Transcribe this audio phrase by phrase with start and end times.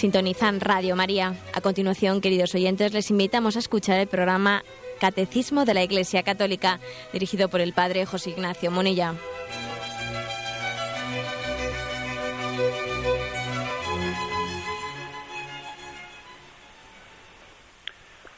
[0.00, 1.34] Sintonizan Radio María.
[1.52, 4.62] A continuación, queridos oyentes, les invitamos a escuchar el programa
[4.98, 6.80] Catecismo de la Iglesia Católica,
[7.12, 9.12] dirigido por el Padre José Ignacio Monilla.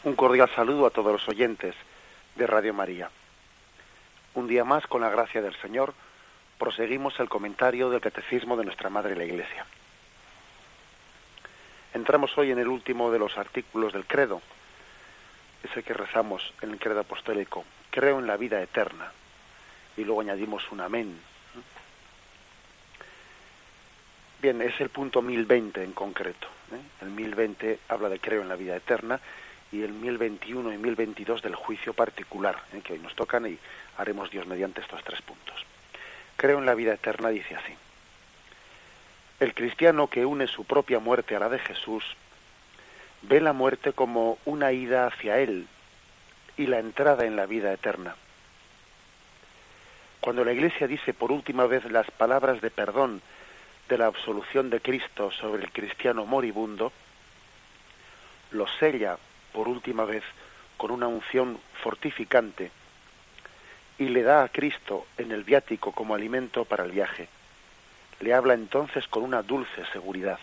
[0.02, 1.76] Un cordial saludo a todos los oyentes
[2.34, 3.08] de Radio María.
[4.34, 5.94] Un día más, con la gracia del Señor,
[6.58, 9.64] proseguimos el comentario del Catecismo de nuestra Madre la Iglesia.
[11.94, 14.40] Entramos hoy en el último de los artículos del credo,
[15.62, 19.12] ese que rezamos en el credo apostólico, creo en la vida eterna,
[19.96, 21.20] y luego añadimos un amén.
[24.40, 26.48] Bien, es el punto 1020 en concreto.
[26.72, 26.80] ¿eh?
[27.02, 29.20] El 1020 habla de creo en la vida eterna
[29.70, 32.80] y el 1021 y 1022 del juicio particular, ¿eh?
[32.82, 33.58] que hoy nos tocan y
[33.98, 35.64] haremos Dios mediante estos tres puntos.
[36.36, 37.72] Creo en la vida eterna dice así.
[39.42, 42.04] El cristiano que une su propia muerte a la de Jesús
[43.22, 45.66] ve la muerte como una ida hacia Él
[46.56, 48.14] y la entrada en la vida eterna.
[50.20, 53.20] Cuando la Iglesia dice por última vez las palabras de perdón
[53.88, 56.92] de la absolución de Cristo sobre el cristiano moribundo,
[58.52, 59.18] lo sella
[59.52, 60.22] por última vez
[60.76, 62.70] con una unción fortificante
[63.98, 67.28] y le da a Cristo en el viático como alimento para el viaje
[68.22, 70.38] le habla entonces con una dulce seguridad.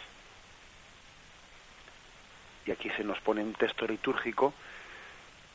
[2.66, 4.53] Y aquí se nos pone un texto litúrgico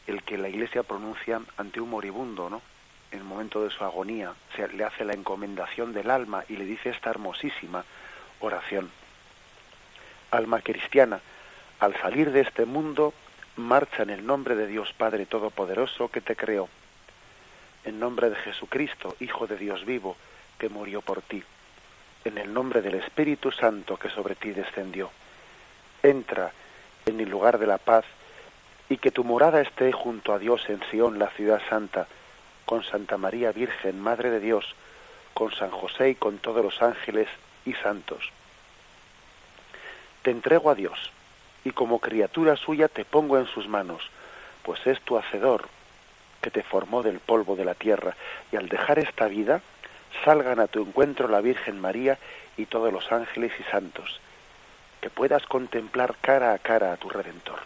[0.06, 2.62] el que la Iglesia pronuncia ante un moribundo, ¿no?
[3.10, 6.64] En el momento de su agonía, se le hace la encomendación del alma y le
[6.64, 7.84] dice esta hermosísima
[8.40, 8.90] oración.
[10.30, 11.20] Alma cristiana,
[11.78, 13.12] al salir de este mundo,
[13.56, 16.68] marcha en el nombre de Dios Padre Todopoderoso que te creó,
[17.84, 20.16] en nombre de Jesucristo, Hijo de Dios vivo,
[20.58, 21.44] que murió por ti
[22.24, 25.10] en el nombre del Espíritu Santo que sobre ti descendió.
[26.02, 26.52] Entra
[27.06, 28.04] en el lugar de la paz
[28.88, 32.06] y que tu morada esté junto a Dios en Sión, la ciudad santa,
[32.64, 34.74] con Santa María Virgen, Madre de Dios,
[35.34, 37.28] con San José y con todos los ángeles
[37.64, 38.30] y santos.
[40.22, 41.10] Te entrego a Dios
[41.64, 44.02] y como criatura suya te pongo en sus manos,
[44.62, 45.68] pues es tu hacedor
[46.40, 48.16] que te formó del polvo de la tierra
[48.52, 49.62] y al dejar esta vida
[50.24, 52.18] salgan a tu encuentro la Virgen María
[52.56, 54.20] y todos los ángeles y santos,
[55.00, 57.60] que puedas contemplar cara a cara a tu Redentor.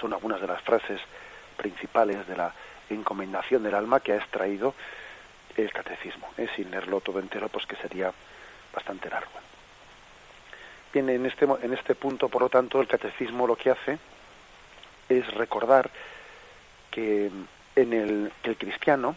[0.00, 1.00] Son algunas de las frases
[1.56, 2.52] principales de la
[2.90, 4.74] encomendación del alma que ha extraído
[5.56, 6.28] el catecismo.
[6.36, 6.48] ¿eh?
[6.54, 8.12] Sin leerlo todo entero, pues que sería
[8.74, 9.32] bastante largo.
[10.92, 13.98] Bien, en este, en este punto, por lo tanto, el catecismo lo que hace
[15.08, 15.90] es recordar
[16.90, 17.30] que
[17.74, 19.16] en el, que el cristiano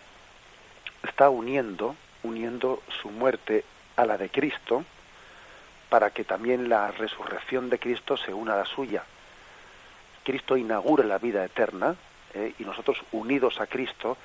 [1.10, 3.66] está uniendo, uniendo su muerte
[3.96, 4.86] a la de Cristo,
[5.90, 9.04] para que también la resurrección de Cristo se una a la suya.
[10.24, 11.96] Cristo inaugura la vida eterna
[12.34, 12.54] ¿eh?
[12.60, 14.18] y nosotros unidos a Cristo,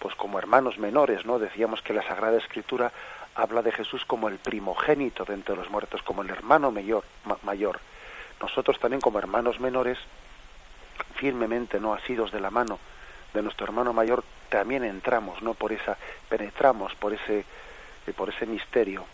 [0.00, 1.38] pues como hermanos menores, ¿no?
[1.38, 2.92] Decíamos que la Sagrada Escritura
[3.36, 7.04] habla de Jesús como el primogénito de entre los muertos, como el hermano mayor,
[7.42, 7.78] mayor.
[8.40, 9.98] Nosotros también como hermanos menores,
[11.14, 12.78] firmemente no asidos de la mano
[13.34, 15.54] de nuestro hermano mayor, también entramos, ¿no?
[15.54, 17.44] Por esa, penetramos por ese,
[18.06, 19.04] eh, por ese misterio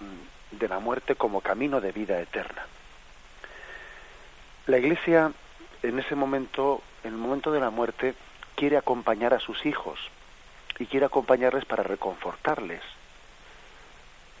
[0.00, 2.66] mm, de la muerte como camino de vida eterna.
[4.66, 5.32] La Iglesia
[5.82, 8.14] en ese momento, en el momento de la muerte,
[8.56, 9.98] quiere acompañar a sus hijos
[10.78, 12.82] y quiere acompañarles para reconfortarles.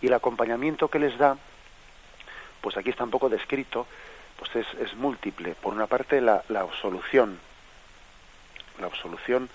[0.00, 1.36] Y el acompañamiento que les da,
[2.60, 3.86] pues aquí está un poco descrito,
[4.36, 5.54] pues es, es múltiple.
[5.54, 7.38] Por una parte, la, la absolución,
[8.80, 9.48] la absolución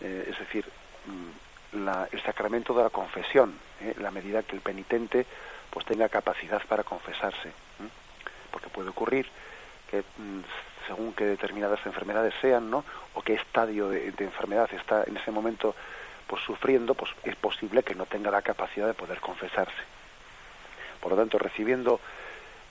[0.00, 0.64] eh, es decir,
[1.06, 1.76] mm,
[2.12, 3.94] el sacramento de la confesión, ¿eh?
[3.98, 5.26] la medida que el penitente
[5.70, 7.52] pues tenga capacidad para confesarse,
[8.50, 9.28] porque puede ocurrir
[9.90, 10.40] que mm,
[10.86, 12.84] según que determinadas enfermedades sean, ¿no?
[13.14, 15.74] o qué estadio de, enfermedad está en ese momento
[16.26, 19.82] pues sufriendo, pues es posible que no tenga la capacidad de poder confesarse.
[21.00, 22.00] Por lo tanto, recibiendo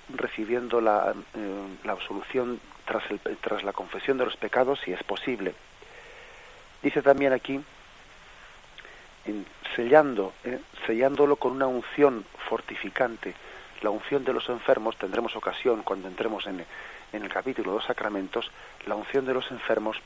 [0.10, 5.04] recibiendo la, eh, la absolución tras, el, tras la confesión de los pecados, si es
[5.04, 5.54] posible,
[6.82, 7.62] Dice también aquí,
[9.76, 13.34] sellando, eh, sellándolo con una unción fortificante.
[13.82, 16.66] La unción de los enfermos, tendremos ocasión cuando entremos en,
[17.14, 18.52] en el capítulo de los sacramentos,
[18.86, 19.98] la unción de los enfermos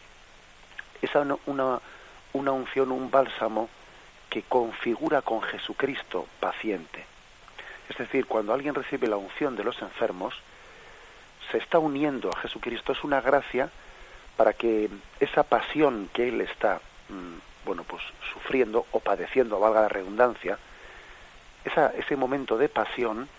[1.02, 1.80] es una,
[2.34, 3.70] una unción, un bálsamo
[4.30, 7.06] que configura con Jesucristo paciente.
[7.90, 10.36] Es decir, cuando alguien recibe la unción de los enfermos,
[11.52, 13.70] se está uniendo a Jesucristo, es una gracia
[14.38, 14.90] para que
[15.20, 18.02] esa pasión que él está mm, bueno pues
[18.34, 20.58] sufriendo o padeciendo valga la redundancia
[21.64, 23.30] esa, ese momento de pasión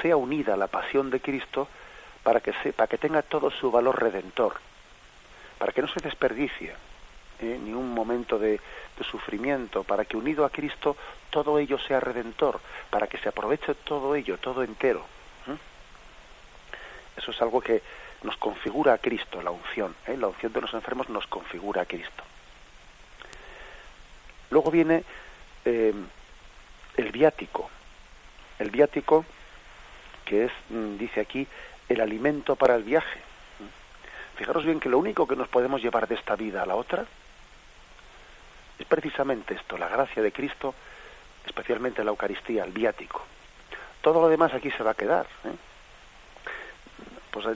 [0.00, 1.68] sea unida a la pasión de Cristo
[2.22, 4.54] para que, para que tenga todo su valor redentor,
[5.58, 6.74] para que no se desperdicie
[7.40, 7.58] ¿eh?
[7.62, 8.60] ni un momento de,
[9.10, 10.96] sufrimiento, para que unido a Cristo
[11.28, 15.00] todo ello sea redentor, para que se aproveche todo ello, todo entero.
[15.48, 15.56] ¿eh?
[17.16, 17.82] Eso es algo que
[18.22, 19.94] nos configura a Cristo, la unción.
[20.06, 20.16] ¿eh?
[20.16, 22.22] La unción de los enfermos nos configura a Cristo.
[24.50, 25.04] Luego viene
[25.64, 27.70] el viático.
[28.58, 29.24] El viático
[30.24, 31.46] que es, mm, dice aquí,
[31.88, 33.20] el alimento para el viaje.
[34.36, 37.04] Fijaros bien que lo único que nos podemos llevar de esta vida a la otra
[38.78, 40.74] es precisamente esto, la gracia de Cristo,
[41.44, 43.22] especialmente la Eucaristía, el viático.
[44.00, 45.26] Todo lo demás aquí se va a quedar.
[45.44, 45.54] ¿eh?
[47.30, 47.46] Pues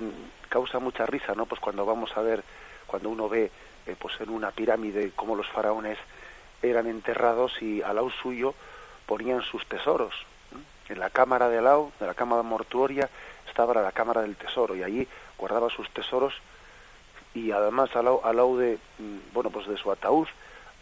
[0.48, 1.46] causa mucha risa, ¿no?
[1.46, 2.42] Pues cuando vamos a ver,
[2.86, 3.50] cuando uno ve,
[3.86, 5.98] eh, pues en una pirámide cómo los faraones
[6.62, 8.54] eran enterrados y al lado suyo
[9.06, 10.14] ponían sus tesoros.
[10.88, 13.08] En la cámara de al lado, de la cámara mortuoria,
[13.48, 15.06] estaba la cámara del tesoro y allí
[15.38, 16.34] guardaba sus tesoros
[17.34, 20.28] y además al lado, al de, mm, bueno, pues de su ataúd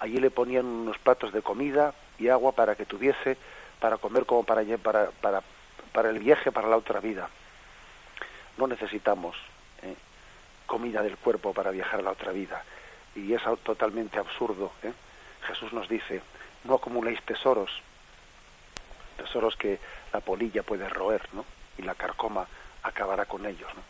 [0.00, 3.37] allí le ponían unos platos de comida y agua para que tuviese
[3.81, 5.43] para comer como para, para, para,
[5.93, 7.28] para el viaje, para la otra vida.
[8.56, 9.37] No necesitamos
[9.84, 9.96] ¿eh?
[10.66, 12.64] comida del cuerpo para viajar a la otra vida.
[13.14, 14.72] Y es totalmente absurdo.
[14.82, 14.92] ¿eh?
[15.46, 16.22] Jesús nos dice,
[16.64, 17.70] no acumuléis tesoros,
[19.16, 19.78] tesoros que
[20.12, 21.44] la polilla puede roer, ¿no?
[21.78, 22.46] Y la carcoma
[22.82, 23.82] acabará con ellos, ¿no?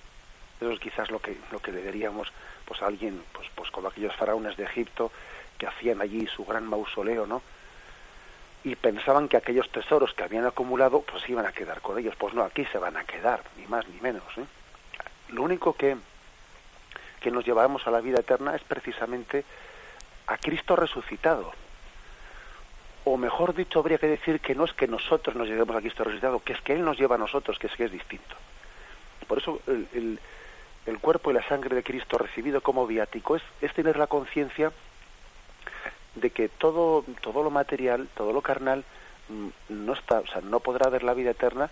[0.61, 2.32] Eso es quizás lo que, lo que deberíamos,
[2.64, 5.11] pues a alguien, pues, pues como aquellos faraones de Egipto,
[5.58, 7.43] que hacían allí su gran mausoleo, ¿no?
[8.62, 12.14] Y pensaban que aquellos tesoros que habían acumulado, pues iban a quedar con ellos.
[12.17, 14.25] Pues no, aquí se van a quedar, ni más ni menos.
[14.38, 14.44] ¿eh?
[15.29, 15.97] Lo único que,
[17.21, 19.44] que nos llevamos a la vida eterna es precisamente
[20.26, 21.53] a Cristo resucitado.
[23.05, 26.05] O mejor dicho, habría que decir que no es que nosotros nos llevemos a Cristo
[26.05, 28.35] resucitado, que es que Él nos lleva a nosotros, que es que es distinto.
[29.26, 30.19] Por eso el,
[30.87, 34.73] el, cuerpo y la sangre de Cristo recibido como viático es, es tener la conciencia
[36.15, 38.85] de que todo, todo lo material, todo lo carnal,
[39.29, 41.71] mm, no está, o sea, no podrá ver la vida eterna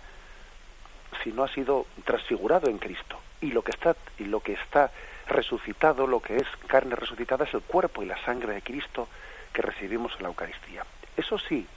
[1.23, 3.19] si no ha sido transfigurado en Cristo.
[3.43, 4.89] Y lo que está, y lo que está
[5.27, 9.09] resucitado, lo que es carne resucitada, es el cuerpo y la sangre de Cristo
[9.51, 10.85] que recibimos en la Eucaristía.
[11.17, 11.67] Eso sí,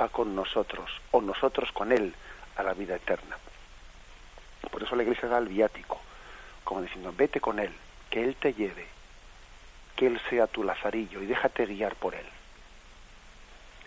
[0.00, 2.14] va con nosotros, o nosotros con Él,
[2.56, 3.36] a la vida eterna.
[4.70, 6.00] Por eso la Iglesia da el viático,
[6.64, 7.72] como diciendo, vete con Él,
[8.08, 8.86] que Él te lleve,
[9.96, 12.26] que Él sea tu lazarillo y déjate guiar por Él.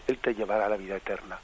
[0.06, 1.40] Él te llevará a la vida eterna,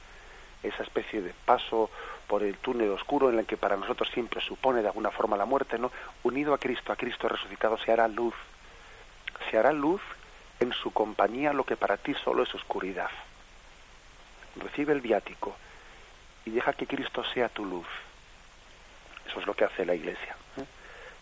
[0.61, 1.89] esa especie de paso
[2.27, 5.45] por el túnel oscuro en el que para nosotros siempre supone de alguna forma la
[5.45, 5.91] muerte, ¿no?
[6.23, 8.33] Unido a Cristo, a Cristo resucitado, se hará luz.
[9.49, 10.01] Se hará luz
[10.59, 13.09] en su compañía lo que para ti solo es oscuridad.
[14.55, 15.55] Recibe el viático
[16.45, 17.87] y deja que Cristo sea tu luz.
[19.27, 20.65] Eso es lo que hace la Iglesia, ¿eh?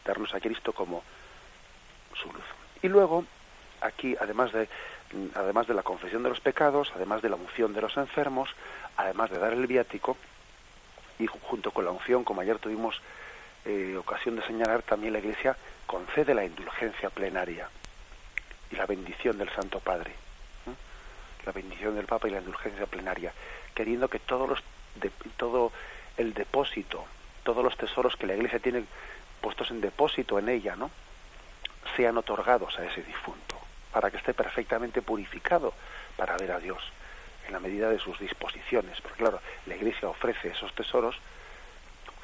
[0.05, 1.03] darnos a Cristo como
[2.13, 2.45] su luz.
[2.81, 3.25] Y luego,
[3.81, 4.67] aquí, además de,
[5.35, 8.49] además de la confesión de los pecados, además de la unción de los enfermos,
[8.97, 10.17] además de dar el viático,
[11.21, 12.99] y junto con la unción, como ayer tuvimos
[13.65, 17.69] eh, ocasión de señalar, también la Iglesia concede la indulgencia plenaria
[18.71, 20.13] y la bendición del Santo Padre,
[21.45, 23.33] la bendición del Papa y la indulgencia plenaria,
[23.75, 24.63] queriendo que todos los
[24.95, 25.71] de, todo
[26.17, 27.05] el depósito,
[27.43, 28.83] todos los tesoros que la Iglesia tiene
[29.41, 30.89] puestos en depósito en ella, ¿no?
[31.95, 33.55] sean otorgados a ese difunto,
[33.91, 35.73] para que esté perfectamente purificado
[36.17, 36.81] para ver a Dios
[37.47, 38.99] en la medida de sus disposiciones.
[39.01, 41.19] Porque claro, la Iglesia ofrece esos tesoros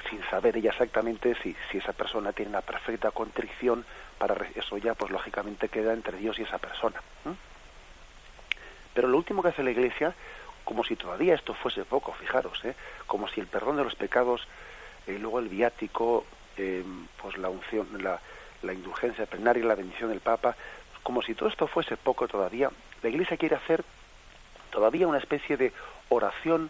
[0.10, 3.86] sin saber ella exactamente si, si esa persona tiene una perfecta contrición,
[4.18, 7.02] para eso ya pues lógicamente queda entre Dios y esa persona.
[8.94, 10.14] Pero lo último que hace la Iglesia,
[10.64, 12.76] como si todavía esto fuese poco, fijaros, ¿eh?
[13.06, 14.48] como si el perdón de los pecados,
[15.06, 16.26] eh, luego el viático,
[16.58, 16.84] eh,
[17.22, 18.20] pues la unción, la,
[18.64, 20.56] la indulgencia plenaria, la bendición del Papa,
[21.04, 22.72] como si todo esto fuese poco todavía,
[23.04, 23.84] la Iglesia quiere hacer
[24.72, 25.74] todavía una especie de
[26.10, 26.70] oración,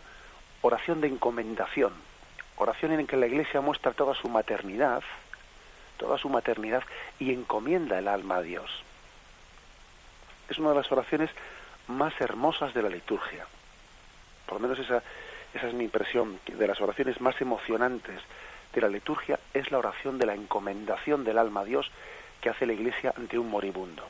[0.62, 1.94] oración de encomendación,
[2.58, 5.04] oración en que la Iglesia muestra toda su maternidad,
[5.98, 6.84] toda su maternidad
[7.20, 8.70] y encomienda el alma a Dios.
[10.50, 11.30] Es una de las oraciones
[11.88, 13.46] más hermosas de la liturgia.
[14.46, 15.04] Por lo menos esa,
[15.54, 18.22] esa es mi impresión, de las oraciones más emocionantes
[18.74, 21.90] de la liturgia es la oración de la encomendación del alma a Dios
[22.42, 24.08] que hace la Iglesia ante un moribundo.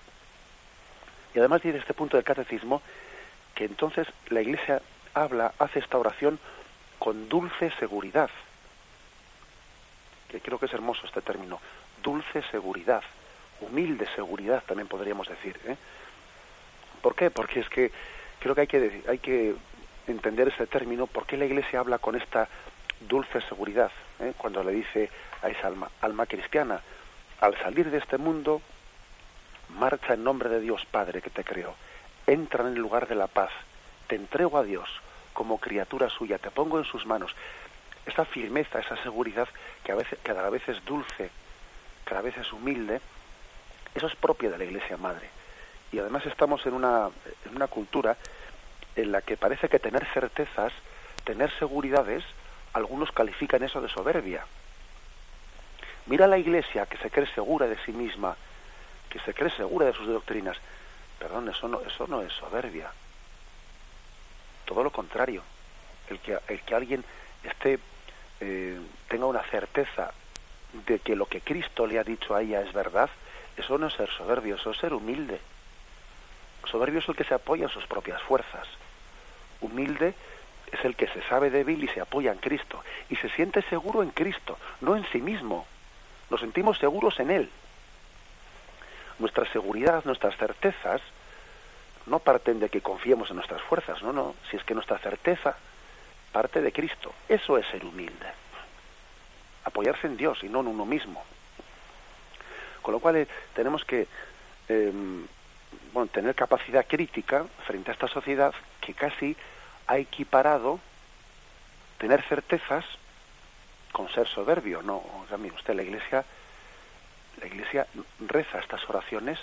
[1.34, 2.82] Y además dice este punto del catecismo
[3.58, 4.84] que entonces la Iglesia
[5.16, 6.38] habla, hace esta oración
[7.00, 8.30] con dulce seguridad,
[10.30, 11.60] que creo que es hermoso este término,
[12.04, 13.02] dulce seguridad,
[13.62, 15.60] humilde seguridad también podríamos decir.
[15.66, 15.76] ¿eh?
[17.02, 17.32] ¿Por qué?
[17.32, 17.92] Porque es que
[18.40, 19.56] creo que hay que, hay que
[20.06, 22.48] entender ese término, ¿por qué la Iglesia habla con esta
[23.10, 24.34] dulce seguridad, ¿eh?
[24.38, 25.10] cuando le dice
[25.42, 26.80] a esa alma, alma cristiana,
[27.42, 28.62] al salir de este mundo,
[29.70, 31.74] marcha en nombre de Dios Padre que te creó,
[32.28, 33.52] entra en el lugar de la paz,
[34.08, 34.90] te entrego a Dios
[35.34, 37.36] como criatura suya, te pongo en sus manos.
[38.06, 39.48] Esa firmeza, esa seguridad
[39.84, 41.30] que a veces, cada vez es dulce,
[42.06, 43.02] cada vez es humilde,
[43.96, 45.30] eso es propio de la Iglesia Madre.
[45.92, 47.10] Y además estamos en una,
[47.46, 48.18] en una cultura
[48.96, 50.74] en la que parece que tener certezas,
[51.24, 52.24] tener seguridades,
[52.74, 54.46] algunos califican eso de soberbia.
[56.08, 58.36] Mira la Iglesia que se cree segura de sí misma,
[59.10, 60.58] que se cree segura de sus doctrinas.
[61.20, 62.92] Perdón, eso no, eso no es soberbia.
[64.66, 65.44] Todo lo contrario.
[66.10, 67.04] El que, el que alguien
[67.44, 67.80] esté,
[68.40, 70.14] eh, tenga una certeza
[70.86, 73.10] de que lo que Cristo le ha dicho a ella es verdad,
[73.56, 75.40] eso no es ser soberbio, eso es ser humilde.
[76.66, 78.68] Soberbio es el que se apoya en sus propias fuerzas.
[79.62, 80.14] Humilde
[80.72, 82.84] es el que se sabe débil y se apoya en Cristo.
[83.10, 85.66] Y se siente seguro en Cristo, no en sí mismo.
[86.30, 87.50] Nos sentimos seguros en Él.
[89.20, 91.02] Nuestra seguridad, nuestras certezas,
[92.06, 94.36] no parten de que confiemos en nuestras fuerzas, no, no.
[94.50, 95.56] Si es que nuestra certeza
[96.32, 97.14] parte de Cristo.
[97.28, 98.28] Eso es ser humilde.
[99.66, 101.24] Apoyarse en Dios y no en uno mismo.
[102.82, 104.08] Con lo cual eh, tenemos que
[104.70, 105.26] em,
[105.94, 109.36] bueno, tener capacidad crítica frente a esta sociedad que casi
[109.88, 110.80] ha equiparado
[111.98, 112.86] tener certezas
[113.92, 114.82] con ser soberbio.
[114.82, 116.24] No, o mire usted, la Iglesia,
[117.40, 117.88] la Iglesia
[118.20, 119.40] reza estas oraciones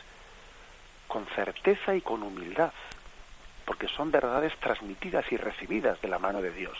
[1.08, 2.72] con certeza y con humildad,
[3.64, 6.78] porque son verdades transmitidas y recibidas de la mano de Dios.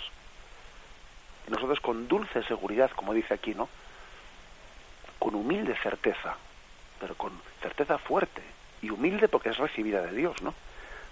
[1.47, 3.68] Y nosotros con dulce seguridad, como dice aquí, ¿no?
[5.18, 6.37] Con humilde certeza,
[7.00, 8.42] pero con certeza fuerte
[8.83, 10.54] y humilde porque es recibida de Dios, ¿no?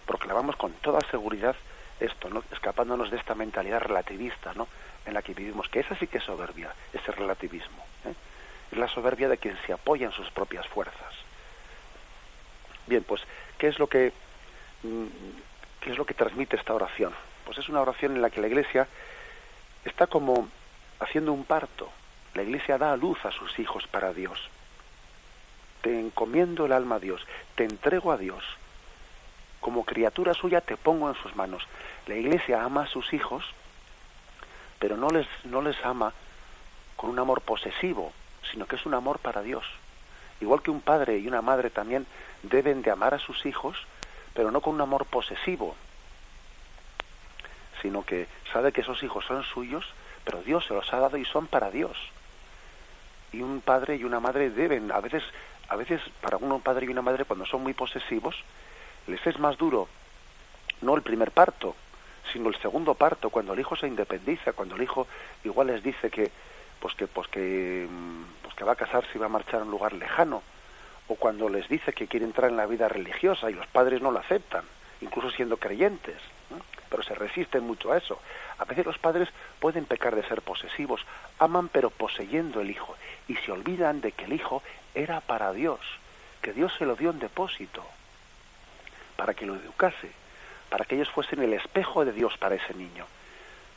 [0.07, 1.55] Proclamamos con toda seguridad
[2.01, 2.43] esto, ¿no?
[2.51, 4.69] escapándonos de esta mentalidad relativista ¿no?
[5.07, 7.85] en la que vivimos, que esa sí que es soberbia, ese relativismo.
[8.73, 11.15] Es la soberbia de quien se apoya en sus propias fuerzas.
[12.87, 13.21] Bien, pues,
[13.59, 14.13] ¿qué es lo que,
[14.83, 15.07] mm,
[15.81, 17.13] qué es lo que transmite esta oración?
[17.45, 18.89] Pues es una oración en la que la Iglesia
[19.85, 20.49] está como
[21.01, 21.91] haciendo un parto.
[22.35, 24.41] La Iglesia da a luz a sus hijos para Dios.
[25.83, 27.27] Te encomiendo el alma a Dios,
[27.57, 28.43] te entrego a Dios.
[29.61, 31.63] Como criatura suya te pongo en sus manos.
[32.07, 33.45] La Iglesia ama a sus hijos,
[34.79, 36.15] pero no les, no les ama
[36.97, 38.13] con un amor posesivo,
[38.51, 39.65] sino que es un amor para Dios.
[40.41, 42.07] Igual que un padre y una madre también
[42.43, 43.77] deben de amar a sus hijos,
[44.35, 45.77] pero no con un amor posesivo,
[47.81, 49.85] sino que sabe que esos hijos son suyos,
[50.25, 51.97] pero Dios se los ha dado y son para Dios.
[53.33, 55.23] Y un padre y una madre deben, a veces,
[55.69, 58.37] a veces para un padre y una madre cuando son muy posesivos,
[59.07, 59.89] les es más duro
[60.83, 61.75] no el primer parto,
[62.33, 65.07] sino el segundo parto, cuando el hijo se independiza, cuando el hijo
[65.45, 66.31] igual les dice que
[66.83, 69.65] pues que pues que mm, pues que va a casarse y va a marchar a
[69.65, 70.43] un lugar lejano,
[71.09, 74.11] o cuando les dice que quiere entrar en la vida religiosa y los padres no
[74.11, 74.65] lo aceptan,
[75.01, 76.21] incluso siendo creyentes,
[76.91, 78.19] pero se resisten mucho a eso.
[78.59, 79.29] A veces los padres
[79.61, 81.01] pueden pecar de ser posesivos,
[81.39, 82.97] aman pero poseyendo el hijo
[83.29, 84.63] y se olvidan de que el hijo
[84.95, 85.81] era para Dios,
[86.43, 87.83] que Dios se lo dio en depósito
[89.17, 90.11] para que lo educase
[90.73, 93.05] para que ellos fuesen el espejo de Dios para ese niño.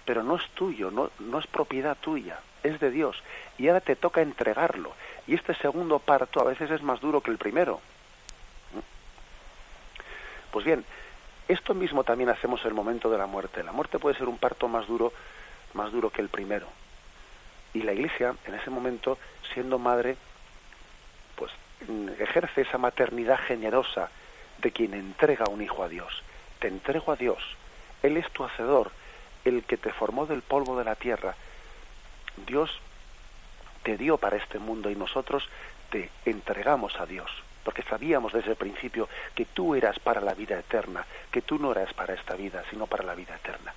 [0.05, 3.21] Pero no es tuyo, no, no es propiedad tuya, es de Dios.
[3.57, 4.93] Y ahora te toca entregarlo.
[5.27, 7.81] Y este segundo parto a veces es más duro que el primero.
[10.51, 10.85] Pues bien,
[11.47, 13.63] esto mismo también hacemos en el momento de la muerte.
[13.63, 15.11] La muerte puede ser un parto más duro,
[15.73, 16.67] más duro que el primero.
[17.73, 19.17] Y la Iglesia, en ese momento,
[19.53, 20.15] siendo madre,
[21.35, 21.51] pues
[22.19, 24.09] ejerce esa maternidad generosa
[24.59, 26.23] de quien entrega un hijo a Dios
[26.59, 27.37] te entrego a Dios.
[28.01, 28.91] Él es tu hacedor,
[29.43, 31.35] el que te formó del polvo de la tierra.
[32.45, 32.71] Dios
[33.83, 35.47] te dio para este mundo y nosotros
[35.89, 37.29] te entregamos a Dios,
[37.63, 41.71] porque sabíamos desde el principio que tú eras para la vida eterna, que tú no
[41.71, 43.73] eras para esta vida, sino para la vida eterna.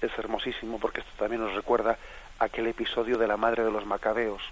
[0.00, 1.98] Es hermosísimo porque esto también nos recuerda
[2.38, 4.42] aquel episodio de la madre de los macabeos,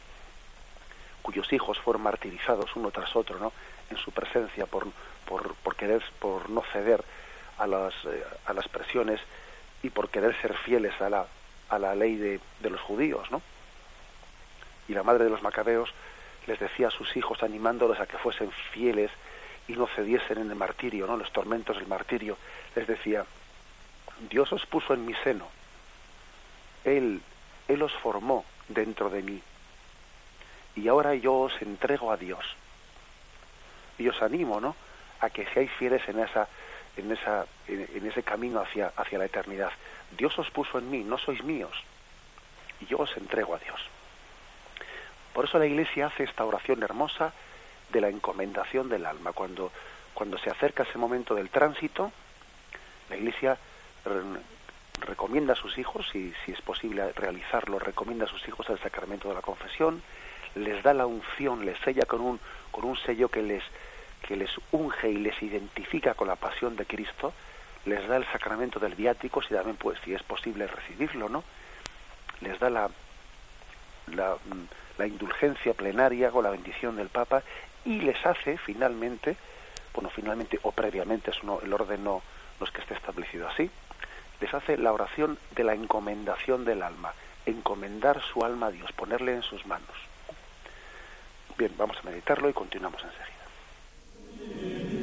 [1.22, 3.52] cuyos hijos fueron martirizados uno tras otro, ¿no?
[3.90, 4.88] En su presencia por,
[5.24, 7.02] por, por querer, por no ceder
[7.56, 9.20] a las, eh, a las presiones
[9.82, 11.26] y por querer ser fieles a la,
[11.68, 13.42] a la ley de, de los judíos, ¿no?
[14.88, 15.92] Y la madre de los macabeos
[16.46, 19.10] les decía a sus hijos, animándolos a que fuesen fieles
[19.66, 21.16] y no cediesen en el martirio, ¿no?
[21.16, 22.38] Los tormentos del martirio,
[22.74, 23.26] les decía,
[24.30, 25.46] Dios os puso en mi seno,
[26.84, 27.20] Él,
[27.68, 29.42] Él os formó dentro de mí,
[30.74, 32.44] y ahora yo os entrego a Dios.
[33.98, 34.76] Y os animo, ¿no?
[35.20, 36.48] a que seáis fieles en esa
[36.98, 39.72] en esa en, ese camino hacia hacia la eternidad.
[40.16, 41.72] Dios os puso en mí, no sois míos.
[42.80, 43.80] y yo os entrego a Dios.
[45.32, 47.32] Por eso la Iglesia hace esta oración hermosa
[47.90, 49.32] de la encomendación del alma.
[49.32, 49.72] Cuando,
[50.14, 52.12] cuando se acerca ese momento del tránsito,
[53.08, 53.58] la Iglesia
[55.00, 59.28] recomienda a sus hijos, y si es posible realizarlo, recomienda a sus hijos el sacramento
[59.28, 60.02] de la confesión,
[60.54, 62.40] les da la unción, les sella con un,
[62.70, 63.62] con un sello que les,
[64.22, 67.32] que les unge y les identifica con la pasión de Cristo,
[67.84, 71.44] les da el sacramento del viático, si también pues, si es posible recibirlo, ¿no?
[72.40, 72.90] Les da la,
[74.14, 77.42] la, indulgencia plenaria con la bendición del Papa
[77.84, 79.36] y les hace finalmente,
[79.94, 82.22] bueno, finalmente o previamente, eso el orden no,
[82.60, 83.70] no es que esté establecido así,
[84.40, 87.12] les hace la oración de la encomendación del alma,
[87.46, 89.88] encomendar su alma a Dios, ponerle en sus manos.
[91.56, 93.37] Bien, vamos a meditarlo y continuamos enseguida.
[94.40, 94.97] Amen.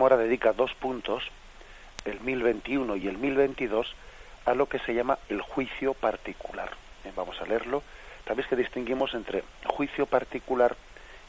[0.00, 1.24] Ahora dedica dos puntos,
[2.04, 3.94] el 1021 y el 1022,
[4.44, 6.70] a lo que se llama el juicio particular.
[7.04, 7.82] Eh, vamos a leerlo.
[8.26, 10.76] Sabéis que distinguimos entre juicio particular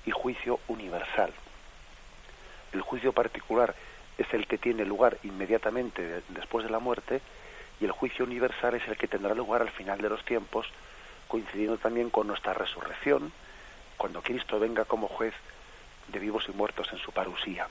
[0.06, 1.32] y juicio universal.
[2.72, 3.74] El juicio particular
[4.18, 7.22] es el que tiene lugar inmediatamente después de la muerte
[7.80, 10.68] y el juicio universal es el que tendrá lugar al final de los tiempos,
[11.28, 13.32] coincidiendo también con nuestra resurrección,
[13.98, 15.34] cuando Cristo venga como juez
[16.10, 17.68] de vivos y muertos en su parusía.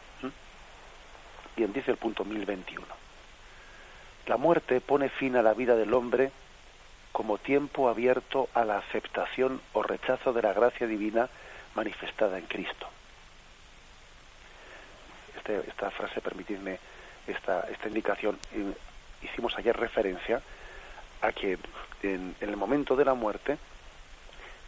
[1.58, 2.86] Bien, dice el punto 1021.
[4.28, 6.30] La muerte pone fin a la vida del hombre
[7.10, 11.28] como tiempo abierto a la aceptación o rechazo de la gracia divina
[11.74, 12.86] manifestada en Cristo.
[15.36, 16.78] Este, esta frase, permitidme
[17.26, 18.38] esta, esta indicación,
[19.20, 20.40] hicimos ayer referencia
[21.22, 21.58] a que
[22.04, 23.58] en, el momento de la muerte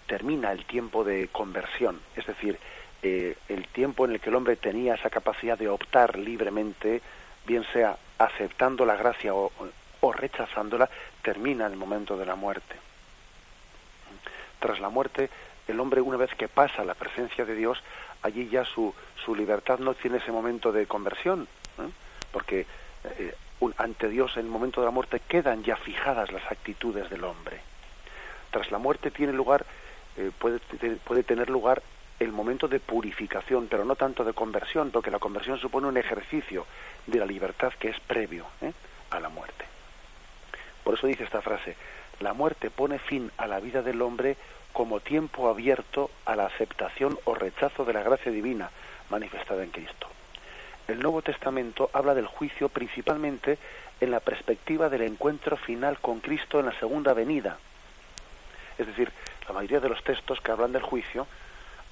[0.09, 2.59] termina el tiempo de conversión, es decir,
[3.03, 7.01] eh, el tiempo en el que el hombre tenía esa capacidad de optar libremente,
[7.47, 9.51] bien sea aceptando la gracia o,
[10.13, 10.91] rechazándola,
[11.23, 12.77] termina el momento de la muerte.
[14.59, 15.31] Tras la muerte,
[15.67, 17.83] el hombre una vez que pasa la presencia de Dios,
[18.21, 21.89] allí ya su, su libertad no tiene ese momento de conversión, ¿eh?
[22.33, 22.67] porque
[23.19, 23.35] eh,
[23.79, 27.61] ante Dios en el momento de la muerte quedan ya fijadas las actitudes del hombre.
[28.51, 29.65] Tras la muerte tiene lugar,
[30.39, 30.59] puede,
[31.05, 31.83] puede tener lugar
[32.21, 36.67] el momento de purificación, pero no tanto de conversión, porque la conversión supone un ejercicio
[37.07, 38.73] de la libertad que es previo ¿eh?
[39.11, 39.65] a la muerte.
[40.85, 41.77] Por eso dice esta frase,
[42.21, 44.37] la muerte pone fin a la vida del hombre
[44.75, 48.71] como tiempo abierto a la aceptación o rechazo de la gracia divina
[49.09, 50.07] manifestada en Cristo.
[50.89, 53.59] El Nuevo Testamento habla del juicio principalmente
[54.01, 57.59] en la perspectiva del encuentro final con Cristo en la segunda venida.
[58.77, 59.11] Es decir,
[59.47, 61.27] la mayoría de los textos que hablan del juicio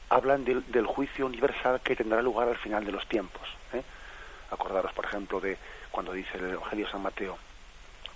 [0.09, 3.47] hablan del, juicio universal que tendrá lugar al final de los tiempos.
[3.73, 3.83] ¿eh?
[4.51, 5.59] Acordaros, por ejemplo, de
[5.91, 7.37] cuando dice el Evangelio San Mateo,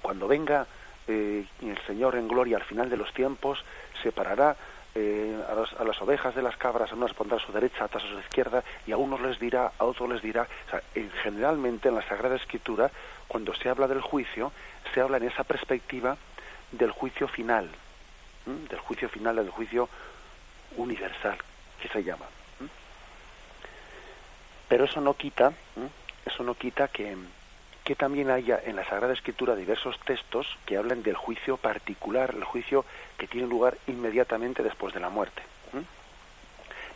[0.01, 0.67] cuando venga
[1.07, 3.63] eh, el Señor en gloria al final de los tiempos,
[4.03, 4.57] separará
[4.95, 8.05] eh, a, las ovejas de las cabras, a unos pondrá a su derecha, a otras
[8.05, 10.47] a su izquierda, y a unos les dirá, a otros les dirá.
[10.71, 10.83] Sea,
[11.23, 12.91] generalmente en la Sagrada Escritura,
[13.29, 14.53] cuando se habla del juicio,
[14.93, 16.17] se habla en esa perspectiva
[16.71, 17.71] del juicio final,
[18.47, 19.89] del juicio final, del juicio
[20.77, 21.39] universal,
[21.83, 22.27] que se llama.
[24.69, 25.53] Pero eso no quita,
[26.25, 27.17] eso no quita que,
[27.85, 32.45] que también haya en la Sagrada Escritura diversos textos que hablan del juicio particular, el
[32.45, 32.87] juicio
[33.19, 35.43] que tiene lugar inmediatamente después de la muerte.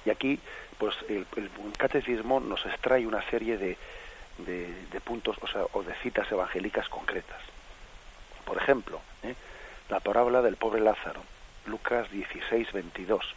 [0.06, 0.38] Y aquí,
[0.78, 1.26] pues el,
[1.76, 3.76] catecismo nos extrae una serie de,
[4.38, 7.40] de, puntos, o sea, o de citas evangélicas concretas.
[8.44, 9.34] Por ejemplo, ¿eh?
[9.90, 11.24] la parábola del pobre Lázaro,
[11.66, 13.34] Lucas 16, 22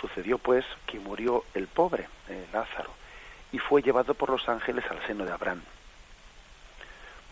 [0.00, 2.90] Sucedió pues que murió el pobre, eh, Lázaro,
[3.52, 5.62] y fue llevado por los ángeles al seno de Abraham.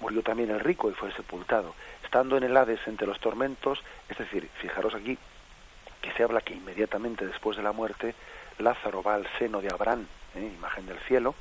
[0.01, 1.75] murió también el rico y fue sepultado.
[2.03, 5.19] Estando en el Hades entre los tormentos, es decir, fijaros aquí
[6.03, 8.15] que se habla que inmediatamente después de la muerte
[8.59, 10.53] Lázaro va al seno de Abraham, ¿eh?
[10.55, 11.35] imagen del cielo,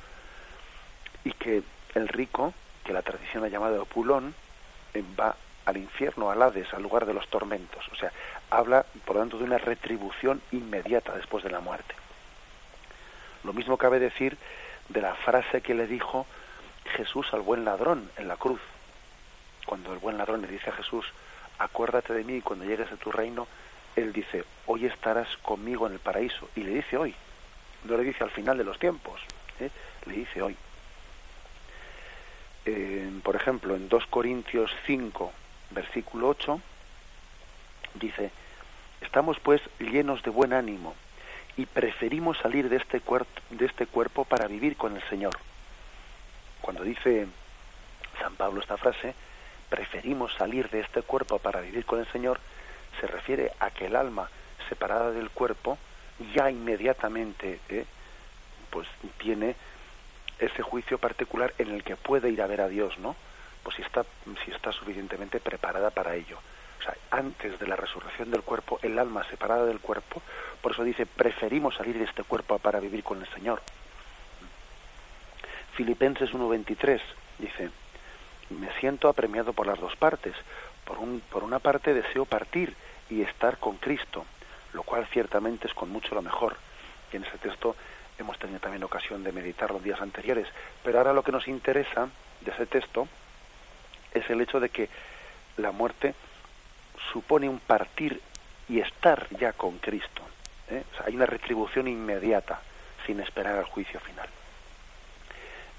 [1.24, 1.62] y que
[1.94, 4.34] el rico, que la tradición ha llamado Pulón,
[4.94, 7.86] eh, va al infierno, al Hades, al lugar de los tormentos.
[7.92, 8.12] O sea,
[8.56, 11.94] habla, por lo tanto, de una retribución inmediata después de la muerte.
[13.42, 14.36] Lo mismo cabe decir
[14.88, 16.26] de la frase que le dijo
[16.96, 18.60] Jesús al buen ladrón en la cruz.
[19.66, 21.06] Cuando el buen ladrón le dice a Jesús,
[21.58, 23.46] acuérdate de mí cuando llegues a tu reino,
[23.96, 26.48] él dice, hoy estarás conmigo en el paraíso.
[26.56, 27.14] Y le dice hoy,
[27.84, 29.20] no le dice al final de los tiempos,
[29.60, 29.70] ¿eh?
[30.06, 30.56] le dice hoy.
[33.22, 35.32] por ejemplo, en 2 Corintios 5,
[35.70, 36.60] versículo 8,
[37.94, 38.30] dice,
[39.04, 40.94] estamos pues llenos de buen ánimo
[41.56, 43.00] y preferimos salir de este,
[43.50, 45.38] de este cuerpo para vivir con el Señor.
[46.60, 47.26] Cuando dice
[48.18, 49.14] San Pablo esta frase,
[49.68, 52.40] preferimos salir de este cuerpo para vivir con el Señor,
[53.00, 54.28] se refiere a que el alma
[54.68, 55.78] separada del cuerpo
[56.34, 57.84] ya inmediatamente ¿eh?
[58.70, 58.88] pues
[59.18, 59.54] tiene
[60.38, 63.14] ese juicio particular en el que puede ir a ver a Dios, ¿no?
[63.62, 64.04] Pues si está,
[64.44, 66.38] si está suficientemente preparada para ello.
[67.10, 70.22] Antes de la resurrección del cuerpo, el alma separada del cuerpo,
[70.60, 73.62] por eso dice, preferimos salir de este cuerpo para vivir con el Señor.
[75.74, 77.00] Filipenses 1.23
[77.38, 77.70] dice,
[78.50, 80.34] me siento apremiado por las dos partes.
[80.84, 82.74] Por, un, por una parte deseo partir
[83.08, 84.24] y estar con Cristo,
[84.72, 86.56] lo cual ciertamente es con mucho lo mejor.
[87.12, 87.74] Y en ese texto
[88.18, 90.46] hemos tenido también ocasión de meditar los días anteriores.
[90.82, 92.08] Pero ahora lo que nos interesa
[92.42, 93.08] de ese texto
[94.12, 94.88] es el hecho de que
[95.56, 96.14] la muerte
[97.12, 98.20] supone un partir
[98.68, 100.22] y estar ya con Cristo.
[100.70, 100.82] ¿eh?
[101.04, 102.60] hay una retribución inmediata,
[103.06, 104.28] sin esperar al juicio final.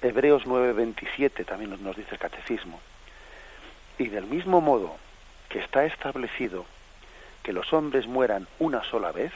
[0.01, 2.79] Hebreos 9:27 también nos dice el catecismo.
[3.97, 4.97] Y del mismo modo
[5.49, 6.65] que está establecido
[7.43, 9.31] que los hombres mueran una sola vez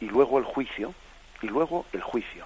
[0.00, 0.94] y luego el juicio
[1.42, 2.44] y luego el juicio.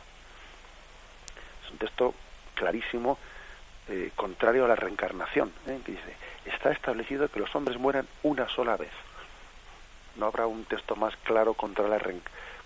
[1.64, 2.14] Es un texto
[2.54, 3.18] clarísimo,
[3.88, 5.80] eh, contrario a la reencarnación, ¿eh?
[5.84, 8.92] que dice, está establecido que los hombres mueran una sola vez.
[10.16, 12.00] No habrá un texto más claro contra la,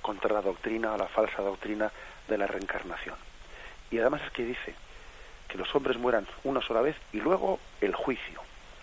[0.01, 1.91] contra la doctrina o la falsa doctrina
[2.29, 3.17] de la reencarnación.
[3.91, 4.75] Y además es que dice
[5.49, 8.41] que los hombres mueran una sola vez y luego el juicio.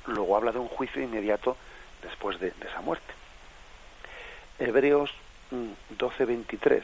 [0.07, 1.57] Luego habla de un juicio inmediato
[2.01, 3.13] después de, esa muerte.
[4.59, 5.11] Hebreos
[5.51, 6.79] 12:23.
[6.79, 6.83] Mm,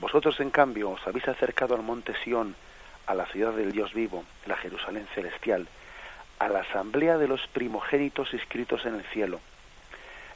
[0.00, 2.54] Vosotros, en cambio, os habéis acercado al monte Sión,
[3.06, 5.66] a la ciudad del Dios vivo, la Jerusalén celestial,
[6.40, 9.40] a la asamblea de los primogénitos inscritos en el cielo,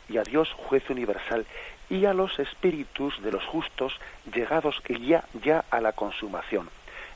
[0.09, 1.47] y a Dios juez universal,
[1.91, 3.99] y a los espíritus de los justos
[4.33, 6.71] llegados ya, ya a la consumación.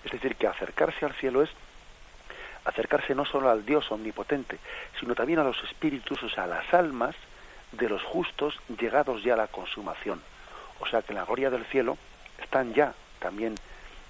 [0.05, 1.51] Es decir, que acercarse al cielo es
[2.65, 4.59] acercarse no solo al Dios omnipotente,
[4.99, 7.15] sino también a los espíritus, o sea, a las almas
[7.73, 10.23] de los justos llegados ya a la consumación.
[10.81, 11.99] O sea que en la gloria del cielo
[12.43, 13.55] están ya también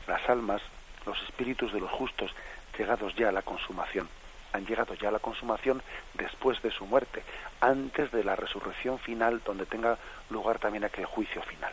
[0.06, 0.62] las almas,
[1.04, 2.32] los espíritus de los justos
[2.76, 4.08] llegados ya a la consumación.
[4.52, 5.82] Han llegado ya a la consumación
[6.14, 7.22] después de su muerte,
[7.60, 9.98] antes de la resurrección final, donde tenga
[10.30, 11.72] lugar también aquel juicio final.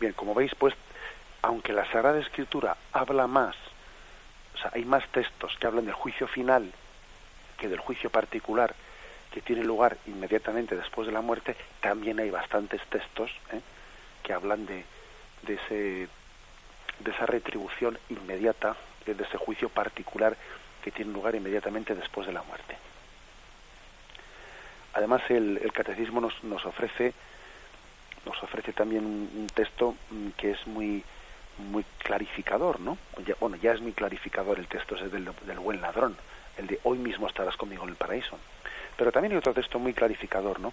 [0.00, 0.74] Bien, como veis, pues,
[1.42, 3.56] aunque la Sagrada Escritura habla más
[4.56, 6.72] o sea, hay más textos que hablan del juicio final
[7.58, 8.74] que del juicio particular
[9.30, 13.60] que tiene lugar inmediatamente después de la muerte, también hay bastantes textos ¿eh?
[14.22, 14.84] que hablan de,
[15.42, 16.08] de, ese,
[17.00, 18.76] de esa retribución inmediata,
[19.14, 20.36] de ese juicio particular
[20.82, 22.76] que tiene lugar inmediatamente después de la muerte.
[24.94, 27.12] Además, el, catecismo nos, ofrece
[28.24, 31.04] nos ofrece también un texto mm, que es muy
[31.58, 32.98] muy clarificador, ¿no?
[33.40, 36.16] bueno, ya es muy clarificador el texto ese del, del, buen ladrón,
[36.58, 38.38] el de hoy mismo estarás conmigo en el paraíso.
[38.96, 40.72] Pero también hay otro texto muy clarificador, ¿no?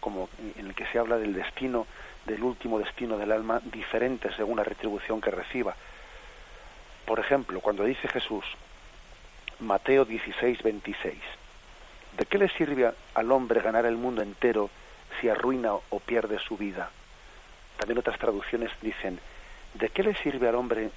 [0.00, 1.86] Como en el que se habla del destino,
[2.26, 5.74] del último destino del alma, diferente según la retribución que reciba.
[7.06, 8.44] Por ejemplo, cuando dice Jesús,
[9.60, 11.14] Mateo 16, 26,
[12.16, 14.70] ¿de qué le sirve al hombre ganar el mundo entero
[15.20, 16.90] si arruina o pierde su vida?
[17.78, 19.20] También otras traducciones dicen,
[19.74, 20.90] ¿De qué le sirve al hombre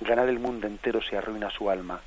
[0.00, 2.00] ganar el mundo entero si arruina su alma?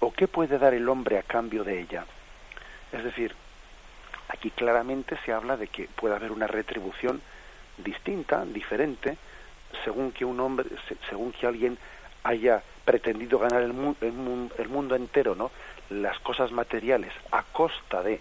[0.00, 2.04] ¿O qué puede dar el hombre a cambio de ella?
[2.90, 3.32] Es decir,
[4.28, 7.22] aquí claramente se habla de que puede haber una retribución
[7.78, 9.16] distinta, diferente,
[9.84, 10.68] según que un hombre,
[11.08, 11.78] según que alguien
[12.22, 15.50] haya pretendido ganar el, el, mundo entero, ¿no?
[15.90, 18.20] Las cosas materiales a costa de,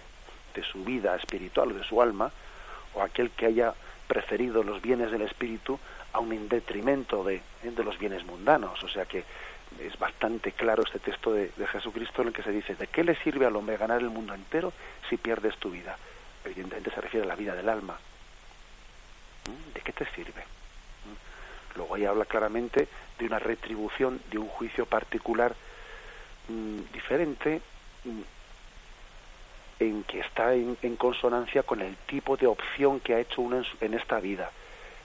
[0.53, 2.31] de su vida espiritual o de su alma,
[2.93, 3.73] o aquel que haya
[4.07, 5.79] preferido los bienes del espíritu
[6.13, 8.81] aun en detrimento de, de los bienes mundanos.
[8.83, 9.23] O sea que
[9.79, 13.15] es bastante claro este texto de, Jesucristo en el que se dice, ¿de qué le
[13.15, 14.71] sirve al hombre ganar el mundo entero
[15.09, 15.97] si pierdes tu vida?
[16.43, 17.97] Evidentemente se refiere a la vida del alma.
[19.73, 20.54] ¿De qué te sirve?
[21.75, 21.77] ¿Mm?
[21.77, 22.87] Luego ahí habla claramente
[23.19, 25.55] de una retribución, de un juicio particular
[26.47, 27.61] mm, diferente
[29.79, 33.93] en que está en, consonancia con el tipo de opción que ha hecho uno en,
[33.93, 34.51] esta vida.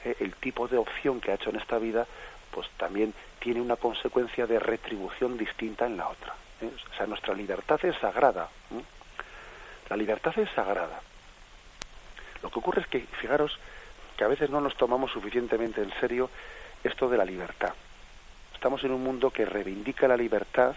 [0.05, 0.17] ¿eh?
[0.21, 2.07] el tipo de opción que ha hecho en esta vida,
[2.53, 6.35] pues también tiene una consecuencia de retribución distinta en la otra.
[6.61, 6.71] ¿eh?
[6.93, 8.49] O sea, nuestra libertad es sagrada.
[9.89, 11.01] La libertad es sagrada.
[12.43, 13.59] Lo que ocurre es que, fijaros,
[14.21, 16.29] que a veces no nos tomamos suficientemente en serio
[16.85, 17.73] esto de la libertad.
[18.53, 20.75] Estamos en un mundo que reivindica la libertad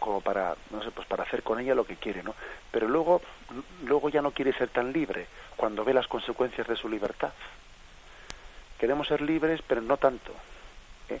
[0.00, 2.34] como para no sé pues para hacer con ella lo que quiere no
[2.72, 3.22] pero luego
[3.84, 7.32] luego ya no quiere ser tan libre cuando ve las consecuencias de su libertad
[8.76, 10.32] queremos ser libres pero no tanto
[11.10, 11.20] ¿eh?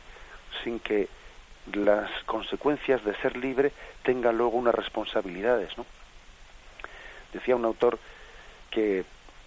[0.64, 1.08] sin que
[1.72, 3.70] las consecuencias de ser libre
[4.02, 5.86] tengan luego unas responsabilidades no
[7.32, 8.00] decía un autor
[8.72, 9.04] que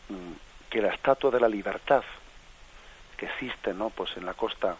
[0.08, 0.45] mm,
[0.76, 2.04] que la estatua de la libertad
[3.16, 4.76] que existe no pues en la costa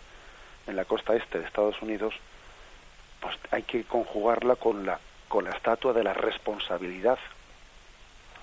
[0.68, 2.14] en la costa este de Estados Unidos
[3.22, 7.18] pues hay que conjugarla con la, con la estatua de la responsabilidad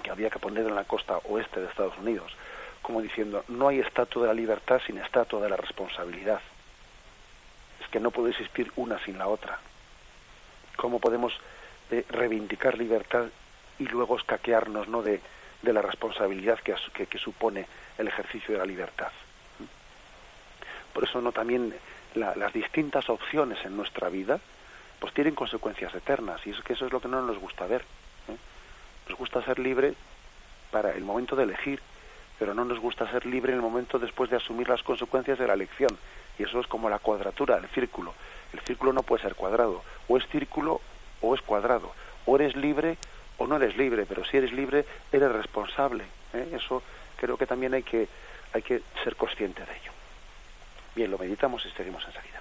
[0.03, 2.33] que había que poner en la costa oeste de Estados Unidos,
[2.81, 6.41] como diciendo, no hay estatua de la libertad sin estatua de la responsabilidad.
[7.83, 9.59] Es que no puede existir una sin la otra.
[10.77, 11.35] ¿Cómo podemos
[11.91, 13.27] eh, reivindicar libertad
[13.79, 15.03] y luego escaquearnos ¿no?
[15.03, 15.21] de,
[15.63, 16.75] de la responsabilidad que,
[17.07, 17.67] que, supone
[17.99, 19.13] el ejercicio de la libertad?
[20.93, 21.75] Por eso no también
[22.15, 24.41] las distintas opciones en nuestra vida,
[25.01, 27.83] pues tienen consecuencias eternas y es que eso es lo que no nos gusta ver.
[28.29, 28.37] ¿eh?
[29.09, 29.95] Nos gusta ser libre
[30.71, 31.81] para el momento de elegir,
[32.39, 35.47] pero no nos gusta ser libre en el momento después de asumir las consecuencias de
[35.47, 35.97] la elección.
[36.39, 38.15] Y eso es como la cuadratura, el círculo.
[38.53, 40.81] El círculo no puede ser cuadrado, o es círculo
[41.21, 41.93] o es cuadrado.
[42.27, 42.97] O eres libre
[43.39, 46.05] o no eres libre, pero si eres libre eres responsable.
[46.33, 46.49] ¿eh?
[46.55, 46.83] Eso
[47.17, 48.09] creo que también hay que,
[48.53, 49.93] hay que ser consciente de ello.
[50.95, 52.41] Bien, lo meditamos y seguimos enseguida.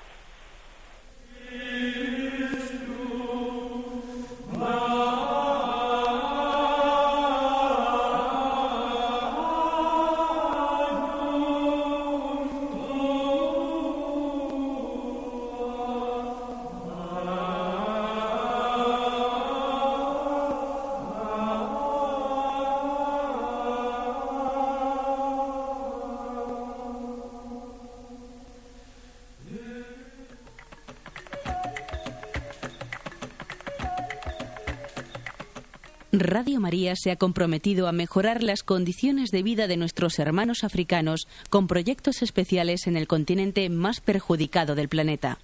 [36.41, 41.27] Radio María se ha comprometido a mejorar las condiciones de vida de nuestros hermanos africanos
[41.51, 45.37] con proyectos especiales en el continente más perjudicado del planeta.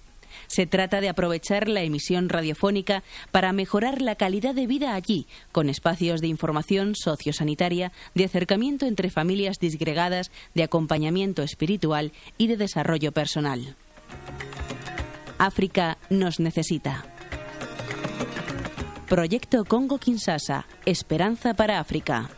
[0.48, 5.68] Se trata de aprovechar la emisión radiofónica para mejorar la calidad de vida allí, con
[5.68, 13.12] espacios de información sociosanitaria, de acercamiento entre familias disgregadas, de acompañamiento espiritual y de desarrollo
[13.12, 13.76] personal.
[15.38, 17.04] África nos necesita.
[19.08, 22.37] Proyecto Congo Kinshasa, Esperanza para África.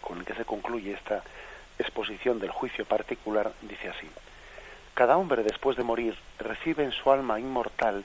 [0.00, 1.22] Con el que se concluye esta
[1.78, 4.08] exposición del juicio particular, dice así.
[4.94, 8.04] Cada hombre después de morir recibe en su alma inmortal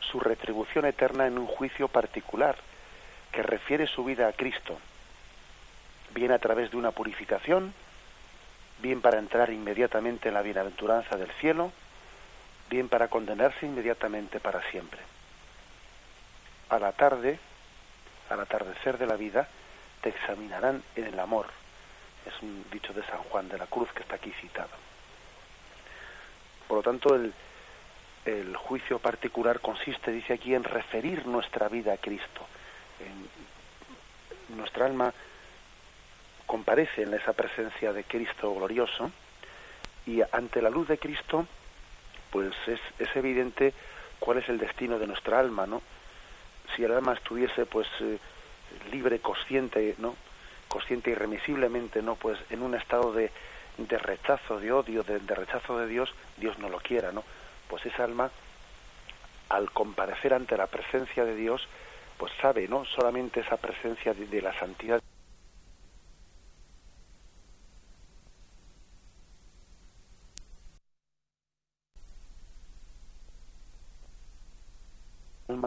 [0.00, 2.56] su retribución eterna en un juicio particular
[3.32, 4.78] que refiere su vida a Cristo,
[6.14, 7.72] bien a través de una purificación,
[8.80, 11.72] bien para entrar inmediatamente en la bienaventuranza del cielo,
[12.68, 15.00] bien para condenarse inmediatamente para siempre.
[16.68, 17.38] A la tarde,
[18.30, 19.48] al atardecer de la vida,
[20.00, 21.46] te examinarán en el amor.
[22.26, 24.70] Es un dicho de San Juan de la Cruz que está aquí citado.
[26.66, 27.32] Por lo tanto, el,
[28.56, 32.46] juicio particular consiste, dice aquí, en referir nuestra vida a Cristo.
[33.00, 35.12] En, nuestra alma
[36.46, 39.10] comparece en esa presencia de Cristo glorioso
[40.06, 41.46] y ante la luz de Cristo,
[42.30, 43.72] pues es, es evidente
[44.18, 45.82] cuál es el destino de nuestra alma, ¿no?
[46.74, 48.18] Si el alma estuviese, pues, eh,
[48.90, 50.14] libre, consciente, ¿no?
[50.70, 52.14] consciente irremisiblemente, ¿no?
[52.14, 53.30] Pues en un estado de,
[53.76, 57.24] de rechazo, de odio, de, rechazo de Dios, Dios no lo quiera, ¿no?
[57.68, 58.30] Pues esa alma,
[59.50, 61.66] al comparecer ante la presencia de Dios,
[62.16, 62.84] pues sabe, ¿no?
[62.84, 65.02] Solamente esa presencia de la santidad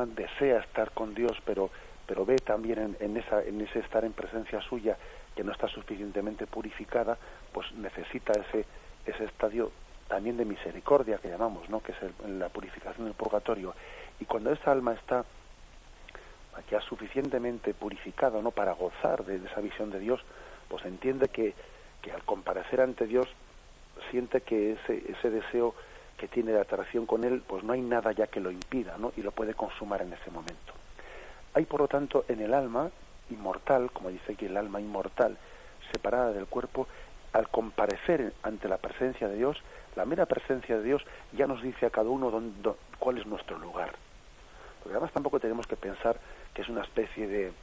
[0.06, 1.70] desea estar con Dios, pero,
[2.06, 4.98] pero ve también en, esa, en ese estar en presencia suya
[5.36, 7.18] que no está suficientemente purificada,
[7.52, 8.66] pues necesita ese,
[9.06, 9.72] ese estadio
[10.08, 11.82] también de misericordia que llamamos, ¿no?
[11.82, 13.74] que es la purificación del purgatorio.
[14.20, 15.26] Y cuando esa alma está
[16.70, 18.52] ya suficientemente purificada ¿no?
[18.52, 20.22] para gozar de, esa visión de Dios,
[20.68, 21.54] pues entiende que,
[22.02, 23.28] que al comparecer ante Dios
[24.12, 25.74] siente que ese, ese deseo
[26.18, 29.12] que tiene de atracción con él, pues no hay nada ya que lo impida, ¿no?
[29.18, 30.74] Y lo puede consumar en ese momento.
[31.54, 32.90] Hay, por lo tanto, en el alma
[33.30, 35.38] inmortal, como dice aquí el alma inmortal,
[35.92, 36.88] separada del cuerpo,
[37.34, 39.62] al comparecer ante la presencia de Dios,
[39.96, 43.58] la mera presencia de Dios ya nos dice a cada uno dónde, cuál es nuestro
[43.58, 43.94] lugar.
[44.80, 46.18] Porque además tampoco tenemos que pensar
[46.54, 47.54] que es una especie de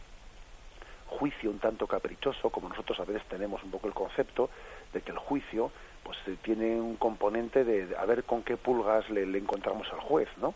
[1.10, 4.48] juicio un tanto caprichoso, como nosotros a veces tenemos un poco el concepto
[4.92, 5.70] de que el juicio
[6.02, 10.28] pues eh, tiene un componente de, a ver con qué pulgas le, encontramos al juez,
[10.38, 10.54] ¿no?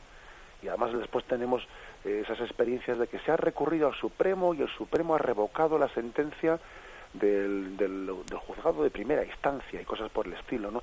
[0.62, 1.62] Y además después tenemos
[2.04, 5.78] eh, esas experiencias de que se ha recurrido al Supremo y el Supremo ha revocado
[5.78, 6.58] la sentencia
[7.12, 10.82] del, del, juzgado de primera instancia y cosas por el estilo, ¿no?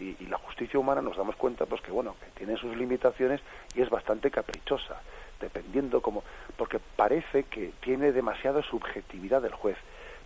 [0.00, 3.40] Y, y, la justicia humana nos damos cuenta, pues que bueno, que tiene sus limitaciones
[3.74, 5.00] y es bastante caprichosa,
[5.40, 6.24] dependiendo como,
[6.56, 9.76] porque parece que tiene demasiada subjetividad del juez.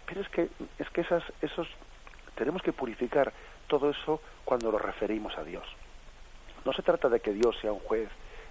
[0.07, 1.68] Pero es que es que esas esos
[2.35, 3.33] tenemos que purificar
[3.73, 5.65] todo eso cuando lo referimos a Dios.
[6.67, 8.11] No se trata de que Dios sea un juez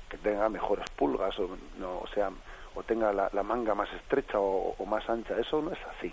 [0.10, 2.32] que tenga mejores pulgas o, no, sea,
[2.74, 5.38] o tenga la, manga más estrecha o, o, más ancha.
[5.38, 6.12] Eso no es así.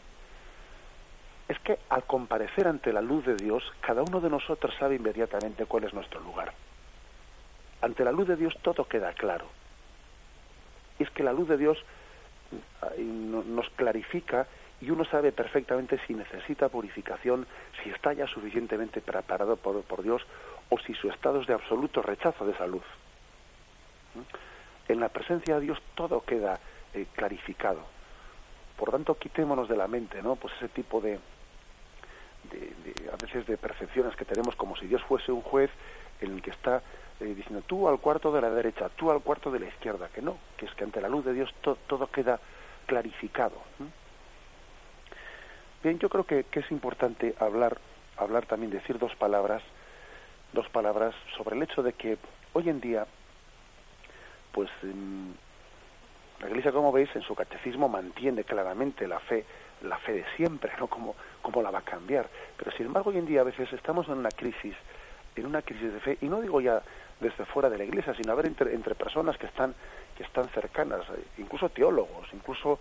[1.48, 5.64] Es que al comparecer ante la luz de Dios, cada uno de nosotros sabe inmediatamente
[5.64, 6.52] cuál es nuestro lugar.
[7.80, 9.46] Ante la luz de Dios todo queda claro.
[10.98, 11.78] Y es que la luz de Dios
[12.98, 14.46] nos clarifica
[14.80, 17.46] y uno sabe perfectamente si necesita purificación,
[17.82, 20.22] si está ya suficientemente preparado por, por Dios
[20.70, 22.84] o si su estado es de absoluto rechazo de esa luz.
[24.14, 24.92] ¿Mm?
[24.92, 26.58] En la presencia de Dios todo queda
[26.94, 27.80] eh, clarificado.
[28.76, 30.36] Por tanto, quitémonos de la mente, ¿no?
[30.36, 31.18] Pues ese tipo de,
[32.50, 35.70] de, a veces de percepciones que tenemos como si Dios fuese un juez
[36.20, 36.82] en el que está
[37.20, 40.22] eh, diciendo tú al cuarto de la derecha, tú al cuarto de la izquierda, que
[40.22, 42.38] no, que es que ante la luz de Dios todo queda
[42.86, 43.56] clarificado.
[45.96, 47.78] Yo creo que, es importante hablar,
[48.18, 49.62] hablar también, decir dos palabras,
[50.52, 52.18] dos palabras sobre el hecho de que
[52.52, 53.06] hoy en día,
[54.52, 54.68] pues
[56.40, 59.46] la Iglesia, como veis, en su catecismo mantiene claramente la fe,
[59.82, 60.88] la fe de siempre, ¿no?
[60.88, 62.28] Como, como la va a cambiar.
[62.56, 64.74] Pero sin embargo, hoy en día a veces estamos en una crisis,
[65.36, 66.82] en una crisis de fe, y no digo ya
[67.18, 69.74] desde fuera de la Iglesia, sino a ver entre, entre personas que están,
[70.16, 71.00] que están cercanas,
[71.38, 72.78] incluso teólogos, incluso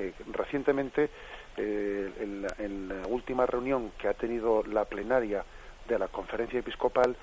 [0.00, 1.10] que recientemente
[1.56, 5.44] eh, en, la, última reunión que ha tenido la plenaria
[5.86, 7.16] de la conferencia episcopal,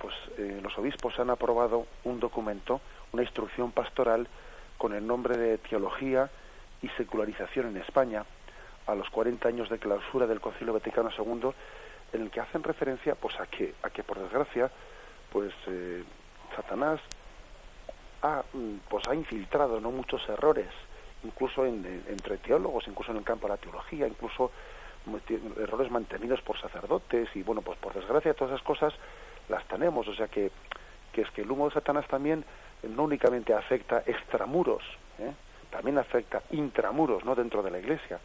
[0.00, 2.80] pues eh, los obispos han aprobado un documento,
[3.12, 4.26] una instrucción pastoral
[4.78, 6.30] con el nombre de Teología
[6.80, 8.24] y Secularización en España,
[8.86, 11.50] a los 40 años de clausura del Concilio Vaticano II,
[12.12, 14.70] en el que hacen referencia pues a que, a que por desgracia,
[15.30, 16.02] pues eh,
[16.56, 17.00] Satanás
[18.22, 20.68] ha, mm, pues ha infiltrado no muchos errores
[21.24, 24.50] incluso entre teólogos, incluso en el campo de la teología, incluso
[25.58, 28.94] errores mantenidos por sacerdotes y bueno, pues por desgracia todas esas cosas
[29.48, 30.50] las tenemos, o sea que,
[31.14, 32.44] es que el humo de Satanás también
[32.82, 34.82] no únicamente afecta extramuros,
[35.18, 35.32] ¿eh?
[35.70, 37.34] también afecta intramuros, ¿no?
[37.34, 38.20] dentro de la Iglesia.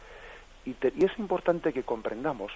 [0.64, 2.52] Y, y, es importante que comprendamos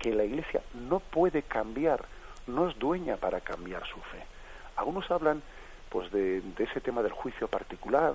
[0.00, 2.04] que la Iglesia no puede cambiar,
[2.46, 4.24] no es dueña para cambiar su fe.
[4.76, 5.42] Algunos hablan
[5.88, 8.14] pues de ese tema del juicio particular,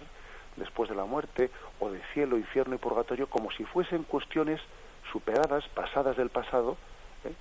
[0.58, 1.50] después de la muerte,
[1.80, 4.60] o de cielo, infierno y purgatorio, como si fuesen cuestiones
[5.12, 6.78] superadas, pasadas del pasado,
[7.24, 7.34] ¿eh?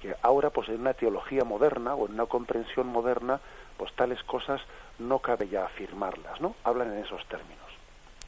[0.00, 3.40] que ahora, pues en una teología moderna o en una comprensión moderna,
[3.76, 4.60] pues tales cosas
[4.98, 6.54] no cabe ya afirmarlas, ¿no?
[6.64, 7.58] Hablan en esos términos.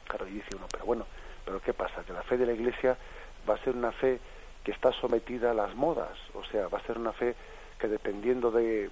[0.07, 1.05] Claro, y dice uno, pero bueno,
[1.43, 2.03] pero ¿qué pasa?
[2.03, 2.97] Que la fe de la Iglesia
[3.49, 4.19] va a ser una fe
[4.63, 7.35] que está sometida a las modas, o sea, va a ser una fe
[7.79, 8.89] que dependiendo de,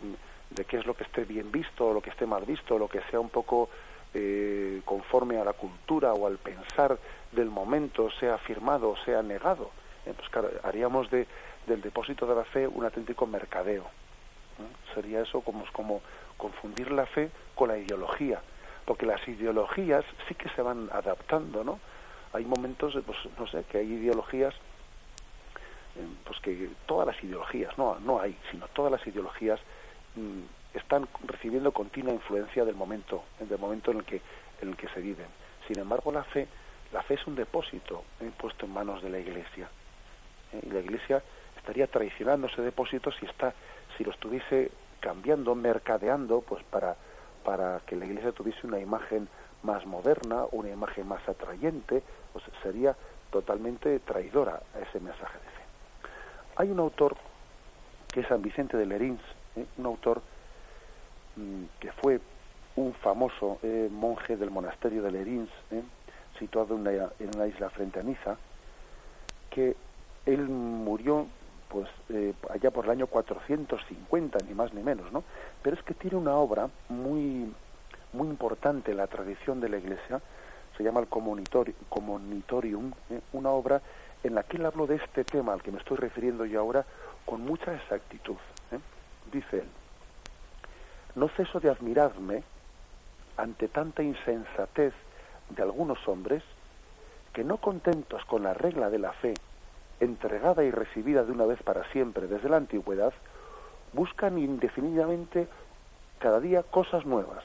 [0.49, 2.79] de qué es lo que esté bien visto o lo que esté mal visto, o
[2.79, 3.69] lo que sea un poco
[4.13, 6.97] eh, conforme a la cultura o al pensar
[7.31, 9.71] del momento sea afirmado o sea negado.
[10.05, 10.29] Eh, pues
[10.63, 11.27] haríamos de,
[11.67, 13.85] del depósito de la fe un auténtico mercadeo.
[14.93, 16.01] Sería eso como, como
[16.37, 18.39] confundir la fe con la ideología,
[18.85, 21.79] porque las ideologías sí que se van adaptando ¿no?
[22.33, 24.53] hay momentos, pues no sé, que hay ideologías,
[25.95, 29.59] eh, pues que todas las ideologías, no, no hay, sino todas las ideologías
[30.15, 30.41] mm,
[30.73, 34.21] están recibiendo continua influencia del momento, del momento en el que,
[34.61, 35.27] en el que se viven.
[35.67, 36.47] Sin embargo, la fe,
[36.91, 38.03] la fe es un depósito
[38.37, 39.69] puesto en manos de la Iglesia.
[40.53, 41.21] Eh, y la Iglesia
[41.57, 43.53] estaría traicionando ese depósito si está,
[43.97, 46.95] si lo estuviese cambiando, mercadeando, pues para,
[47.43, 49.27] para que la Iglesia tuviese una imagen
[49.63, 52.03] más moderna, una imagen más atrayente,
[52.33, 52.95] pues sería
[53.31, 55.63] totalmente traidora a ese mensaje de fe.
[56.57, 57.15] Hay un autor
[58.11, 59.21] que es San Vicente de Lerins,
[59.55, 59.65] ¿eh?
[59.77, 60.21] un autor
[61.79, 62.19] que fue
[62.75, 65.81] un famoso eh, monje del monasterio de Lerins, ¿eh?
[66.39, 68.37] situado en una, en una, isla frente a Niza,
[69.49, 69.75] que
[70.25, 71.27] él murió
[71.69, 71.89] pues
[72.49, 75.23] allá por el año 450, ni más ni menos, ¿no?
[75.63, 77.51] Pero es que tiene una obra muy
[78.13, 80.21] muy importante en la tradición de la Iglesia,
[80.77, 83.19] se llama el Comunitorium, ¿eh?
[83.33, 83.81] una obra
[84.23, 86.85] en la que él habló de este tema al que me estoy refiriendo yo ahora
[87.25, 88.37] con mucha exactitud.
[88.71, 88.79] ¿eh?
[89.31, 89.67] Dice él,
[91.15, 92.43] no ceso de admirarme
[93.37, 94.93] ante tanta insensatez
[95.49, 96.43] de algunos hombres
[97.33, 99.33] que no contentos con la regla de la fe,
[99.99, 103.13] entregada y recibida de una vez para siempre desde la antigüedad,
[103.93, 105.47] buscan indefinidamente
[106.19, 107.43] cada día cosas nuevas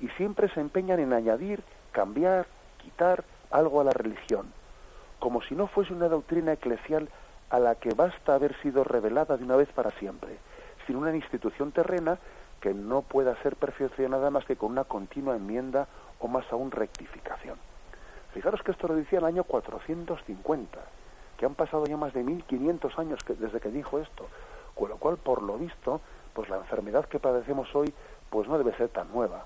[0.00, 1.62] y siempre se empeñan en añadir,
[1.92, 2.46] cambiar,
[2.82, 4.52] quitar algo a la religión,
[5.18, 7.08] como si no fuese una doctrina eclesial
[7.50, 10.38] a la que basta haber sido revelada de una vez para siempre,
[10.86, 12.18] sin una institución terrena
[12.64, 15.86] que no pueda ser perfeccionada más que con una continua enmienda
[16.18, 17.58] o más aún rectificación.
[18.32, 20.78] Fijaros que esto lo decía el año 450,
[21.36, 24.26] que han pasado ya más de 1500 años desde que dijo esto,
[24.74, 26.00] con lo cual, por lo visto,
[26.32, 27.92] pues la enfermedad que padecemos hoy,
[28.30, 29.44] pues no debe ser tan nueva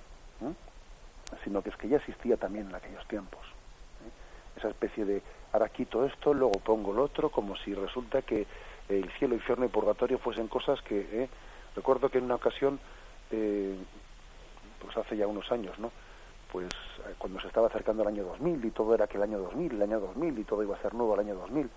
[1.44, 3.40] sino que es que ya existía también en aquellos tiempos.
[3.46, 4.58] ¿eh?
[4.58, 8.46] Esa especie de, ahora quito esto, luego pongo lo otro, como si resulta que
[8.88, 11.00] el cielo, infierno y purgatorio fuesen cosas que...
[11.24, 11.28] ¿eh?
[11.76, 12.80] Recuerdo que en una ocasión,
[13.30, 13.76] eh,
[14.80, 15.90] pues hace ya unos años, ¿no?
[16.52, 16.72] Pues
[17.18, 19.82] cuando se estaba acercando el año 2000 y todo era que el año 2000, el
[19.82, 21.68] año 2000 y todo iba a ser nuevo el año 2000.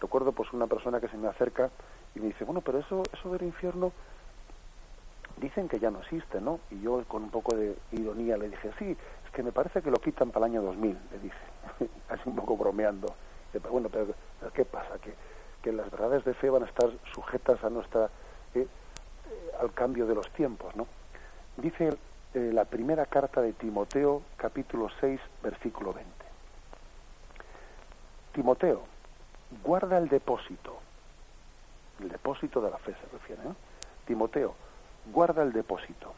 [0.00, 1.70] Recuerdo pues una persona que se me acerca
[2.14, 3.92] y me dice, bueno, pero eso, eso del infierno
[5.42, 6.60] dicen que ya no existe, ¿no?
[6.70, 9.90] Y yo con un poco de ironía le dije, sí, es que me parece que
[9.90, 13.14] lo quitan para el año 2000, le dije, así un poco bromeando.
[13.70, 14.14] Bueno, pero,
[14.54, 14.98] ¿qué pasa?
[14.98, 15.14] Que,
[15.62, 18.06] que, las verdades de fe van a estar sujetas a nuestra,
[18.54, 18.66] eh, eh,
[19.60, 20.86] al cambio de los tiempos, ¿no?
[21.56, 21.96] Dice
[22.34, 26.10] eh, la primera carta de Timoteo, capítulo 6, versículo 20.
[28.32, 28.82] Timoteo,
[29.62, 30.78] guarda el depósito,
[32.00, 33.54] el depósito de la fe se refiere, ¿no?
[34.06, 34.54] Timoteo,
[35.12, 36.14] guarda el depósito,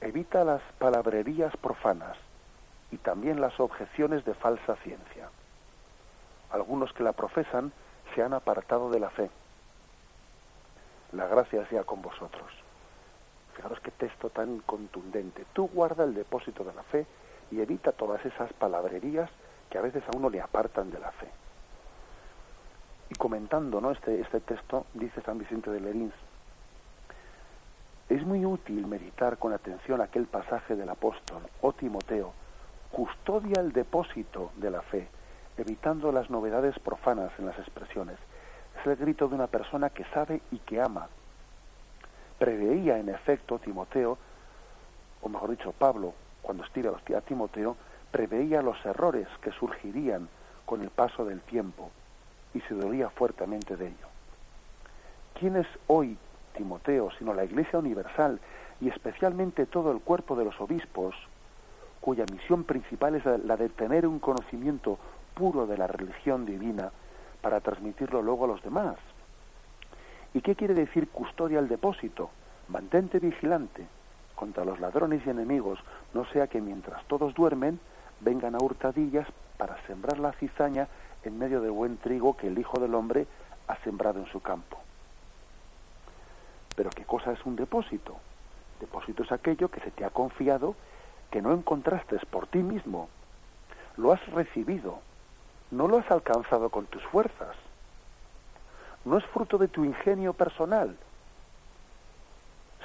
[0.00, 2.16] evita las palabrerías profanas
[2.90, 5.28] y también las objeciones de falsa ciencia.
[6.50, 7.72] Algunos que la profesan
[8.14, 9.30] se han apartado de la fe.
[11.12, 12.50] La gracia sea con vosotros.
[13.54, 15.44] Fijaros qué texto tan contundente.
[15.52, 17.06] Tú guarda el depósito de la fe
[17.50, 19.30] y evita todas esas palabrerías
[19.70, 21.28] que a veces a uno le apartan de la fe.
[23.10, 23.90] Y comentando ¿no?
[23.90, 26.14] este, este texto, dice San Vicente de Lerins,
[28.08, 32.32] es muy útil meditar con atención aquel pasaje del apóstol, oh Timoteo,
[32.90, 35.08] custodia el depósito de la fe,
[35.58, 38.16] evitando las novedades profanas en las expresiones.
[38.80, 41.08] Es el grito de una persona que sabe y que ama.
[42.38, 44.18] Preveía, en efecto, Timoteo,
[45.22, 47.76] o mejor dicho, Pablo, cuando estira a Timoteo,
[48.10, 50.28] preveía los errores que surgirían
[50.64, 51.90] con el paso del tiempo
[52.54, 54.06] y se dolía fuertemente de ello.
[55.38, 56.16] ¿Quién es hoy
[56.56, 58.40] Timoteo, sino la Iglesia Universal
[58.80, 61.14] y especialmente todo el cuerpo de los obispos,
[62.00, 64.98] cuya misión principal es la de tener un conocimiento
[65.34, 66.90] puro de la religión divina
[67.40, 68.96] para transmitirlo luego a los demás.
[70.34, 72.30] ¿Y qué quiere decir custodia al depósito?
[72.68, 73.86] Mantente vigilante
[74.34, 75.80] contra los ladrones y enemigos,
[76.14, 77.80] no sea que mientras todos duermen
[78.20, 79.26] vengan a hurtadillas
[79.56, 80.86] para sembrar la cizaña
[81.24, 83.26] en medio del buen trigo que el Hijo del Hombre
[83.66, 84.78] ha sembrado en su campo.
[86.76, 88.16] Pero ¿qué cosa es un depósito?
[88.78, 90.76] Depósito es aquello que se te ha confiado,
[91.32, 93.08] que no encontraste por ti mismo.
[93.96, 95.00] Lo has recibido,
[95.70, 97.56] no lo has alcanzado con tus fuerzas.
[99.04, 100.96] No es fruto de tu ingenio personal,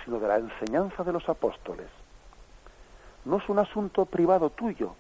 [0.04, 1.88] sino de la enseñanza de los apóstoles.
[3.26, 4.96] No es un asunto privado tuyo,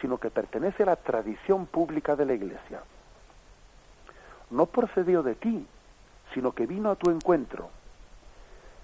[0.00, 2.82] sino que pertenece a la tradición pública de la Iglesia.
[4.50, 5.66] No procedió de ti,
[6.34, 7.70] sino que vino a tu encuentro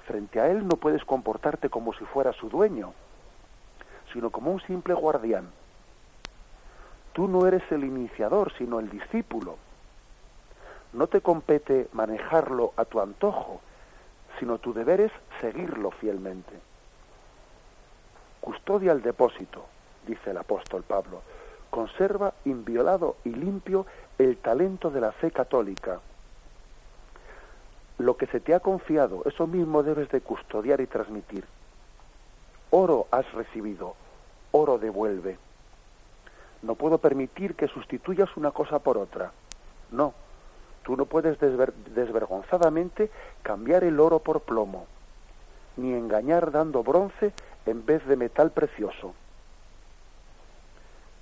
[0.07, 2.93] Frente a él no puedes comportarte como si fuera su dueño,
[4.13, 5.51] sino como un simple guardián.
[7.17, 9.57] Tú no eres el iniciador, sino el discípulo.
[10.93, 13.63] No te compete manejarlo a tu antojo,
[14.39, 16.53] sino tu deber es seguirlo fielmente.
[18.43, 19.65] Custodia el depósito,
[20.07, 21.23] dice el apóstol Pablo.
[21.71, 23.87] Conserva inviolado y limpio
[24.19, 26.01] el talento de la fe católica.
[27.97, 31.47] Lo que se te ha confiado, eso mismo debes de custodiar y transmitir.
[32.69, 33.95] Oro has recibido,
[34.53, 35.46] oro devuelve.
[36.63, 39.33] No puedo permitir que sustituyas una cosa por otra.
[39.91, 40.15] No,
[40.83, 43.11] tú no puedes desvergonzadamente
[43.43, 44.87] cambiar el oro por plomo,
[45.77, 47.33] ni engañar dando bronce
[47.67, 49.15] en vez de metal precioso.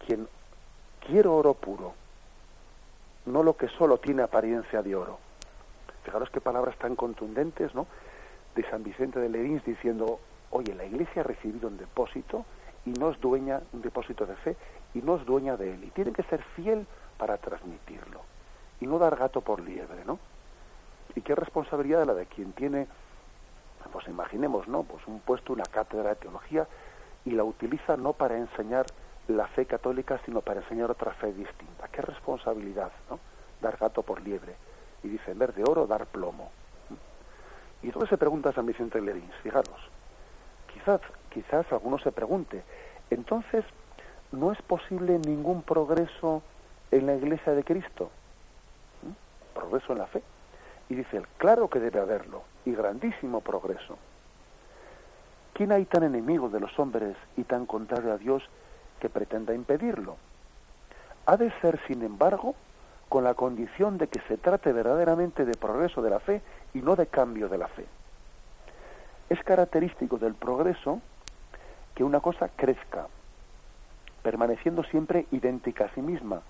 [0.07, 0.29] Quien
[1.07, 1.95] quiero oro puro,
[3.27, 5.19] no lo que solo tiene apariencia de oro.
[6.05, 7.87] Fijaros qué palabras tan contundentes, ¿no?
[8.55, 10.21] De San Vicente de Lerins diciendo,
[10.51, 12.45] oye, la Iglesia ha recibido un depósito
[12.85, 14.57] y no es dueña, un depósito de fe,
[14.95, 15.85] y no es dueña de él.
[15.85, 16.87] Y tiene que ser fiel
[17.19, 18.21] para transmitirlo.
[18.81, 20.19] Y no dar gato por liebre, ¿no?
[21.15, 22.87] Y qué responsabilidad la de quien tiene,
[23.93, 24.83] pues imaginemos, ¿no?
[24.83, 26.67] Pues un puesto, una cátedra de teología,
[27.25, 28.87] y la utiliza no para enseñar
[29.29, 31.89] la fe católica, sino para enseñar otra fe distinta.
[31.89, 33.19] Qué responsabilidad, ¿no?
[33.61, 34.55] Dar gato por liebre.
[35.03, 36.51] Y dice, en de oro, dar plomo.
[37.83, 39.91] Y entonces se pregunta San Vicente Lerins, fijaros,
[40.73, 42.63] quizás, quizás alguno se pregunte,
[43.11, 43.63] entonces,
[44.35, 46.43] ¿no es posible ningún progreso
[46.91, 48.11] en la iglesia de Cristo?
[49.55, 50.23] Progreso en la fe.
[50.89, 53.97] Y dice él, claro que debe haberlo, y grandísimo progreso.
[55.55, 58.43] ¿Quién hay tan enemigo de los hombres y tan contrario a Dios
[59.01, 60.17] que pretenda impedirlo?
[61.27, 62.55] Ha de ser, sin embargo,
[63.09, 66.43] con la condición de que se trate verdaderamente de progreso de la fe
[66.75, 67.87] y no de cambio de la fe.
[69.31, 71.01] Es característico del progreso
[71.95, 73.07] que una cosa crezca,
[74.25, 76.41] permaneciendo siempre idéntica a sí misma.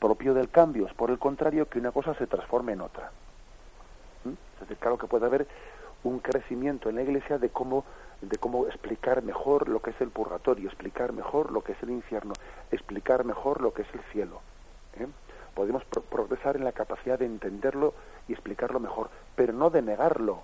[0.00, 3.10] Propio del cambio es, por el contrario, que una cosa se transforme en otra.
[4.24, 4.30] ¿Mm?
[4.30, 5.48] Es decir, claro que puede haber
[6.04, 7.84] un crecimiento en la Iglesia de cómo,
[8.22, 11.90] de cómo explicar mejor lo que es el purgatorio, explicar mejor lo que es el
[11.90, 12.34] infierno,
[12.70, 14.40] explicar mejor lo que es el cielo.
[15.00, 15.08] ¿eh?
[15.56, 17.92] Podemos progresar en la capacidad de entenderlo
[18.28, 20.42] y explicarlo mejor, pero no de negarlo,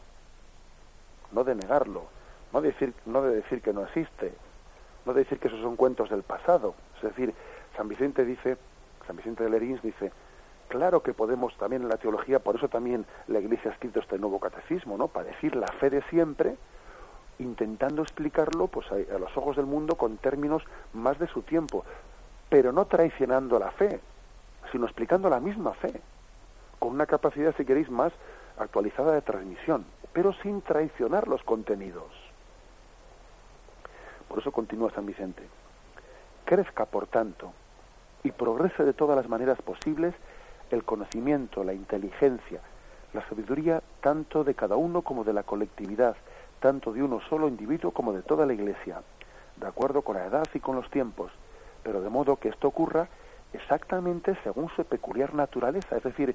[1.31, 2.07] no de negarlo,
[2.53, 4.35] no de decir, no de decir que no existe,
[5.05, 6.75] no de decir que esos son cuentos del pasado.
[6.97, 7.35] Es decir,
[7.77, 8.57] San Vicente dice,
[9.07, 10.13] San Vicente de Lerins dice,
[10.69, 14.19] claro que podemos también en la teología, por eso también la Iglesia ha escrito este
[14.19, 15.09] nuevo catecismo, ¿no?
[15.09, 16.57] Para decir la fe de siempre,
[17.39, 21.85] intentando explicarlo pues a, a los ojos del mundo con términos más de su tiempo,
[22.49, 24.01] pero no traicionando la fe,
[24.73, 26.01] sino explicando la misma fe,
[26.79, 28.13] con una capacidad, si queréis, más
[28.57, 29.85] actualizada de transmisión
[30.15, 32.07] pero sin traicionar los contenidos.
[34.35, 35.45] Por eso continúa San Vicente.
[36.45, 37.53] Crezca, por tanto,
[38.25, 40.13] y progrese de todas las maneras posibles
[40.73, 42.59] el conocimiento, la inteligencia,
[43.13, 46.17] la sabiduría tanto de cada uno como de la colectividad,
[46.59, 49.03] tanto de uno solo individuo como de toda la Iglesia,
[49.55, 51.31] de acuerdo con la edad y con los tiempos,
[51.85, 53.07] pero de modo que esto ocurra
[53.53, 56.35] exactamente según su peculiar naturaleza, es decir,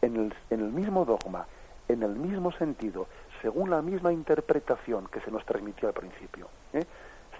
[0.00, 1.46] en el, en el mismo dogma,
[1.86, 3.08] en el mismo sentido,
[3.42, 6.86] según la misma interpretación que se nos transmitió al principio, ¿eh?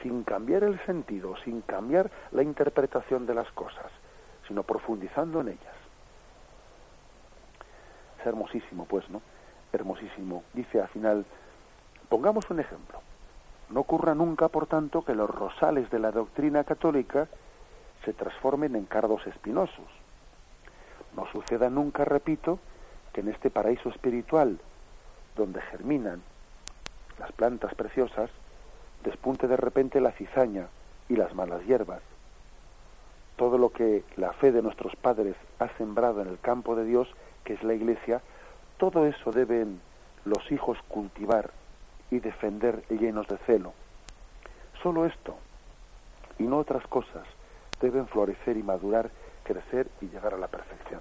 [0.03, 3.91] Sin cambiar el sentido, sin cambiar la interpretación de las cosas,
[4.47, 5.75] sino profundizando en ellas.
[8.21, 9.23] Es hermosísimo, pues, ¿no?
[9.73, 10.45] Hermosísimo.
[10.53, 11.25] Dice al final,
[12.09, 13.01] pongamos un ejemplo.
[13.71, 17.29] No ocurra nunca, por tanto, que los rosales de la doctrina católica
[18.05, 19.87] se transformen en cardos espinosos.
[21.17, 22.61] No suceda nunca, repito,
[23.13, 24.59] que en este paraíso espiritual,
[25.35, 26.23] donde germinan
[27.19, 28.31] las plantas preciosas,
[29.07, 30.67] despunte de repente la cizaña
[31.09, 32.03] y las malas hierbas.
[33.37, 37.09] Todo lo que la fe de nuestros padres ha sembrado en el campo de Dios,
[37.45, 38.21] que es la Iglesia,
[38.79, 39.81] todo eso deben
[40.25, 41.51] los hijos cultivar
[42.11, 43.75] y defender llenos de celo.
[44.83, 45.37] Solo esto,
[46.41, 47.27] y no otras cosas,
[47.81, 49.11] deben florecer y madurar,
[49.45, 51.01] crecer y llegar a la perfección.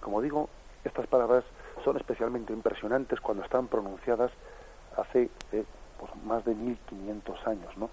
[0.00, 0.48] Como digo,
[0.84, 1.44] estas palabras
[1.84, 4.30] son especialmente impresionantes cuando están pronunciadas
[4.96, 5.64] hace eh,
[6.00, 7.90] pues, más de 1500 años, ¿no?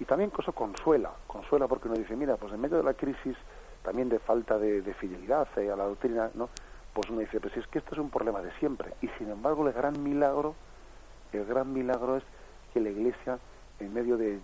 [0.00, 3.36] Y también eso consuela, consuela porque uno dice, mira, pues en medio de la crisis
[3.82, 6.48] también de falta de, fidelidad eh, a la doctrina, ¿no?
[6.92, 8.94] Pues uno dice, pues es que esto es un problema de siempre.
[9.02, 10.54] Y sin embargo el gran milagro,
[11.32, 12.24] el gran milagro es
[12.72, 13.38] que la Iglesia,
[13.78, 14.40] en medio de, de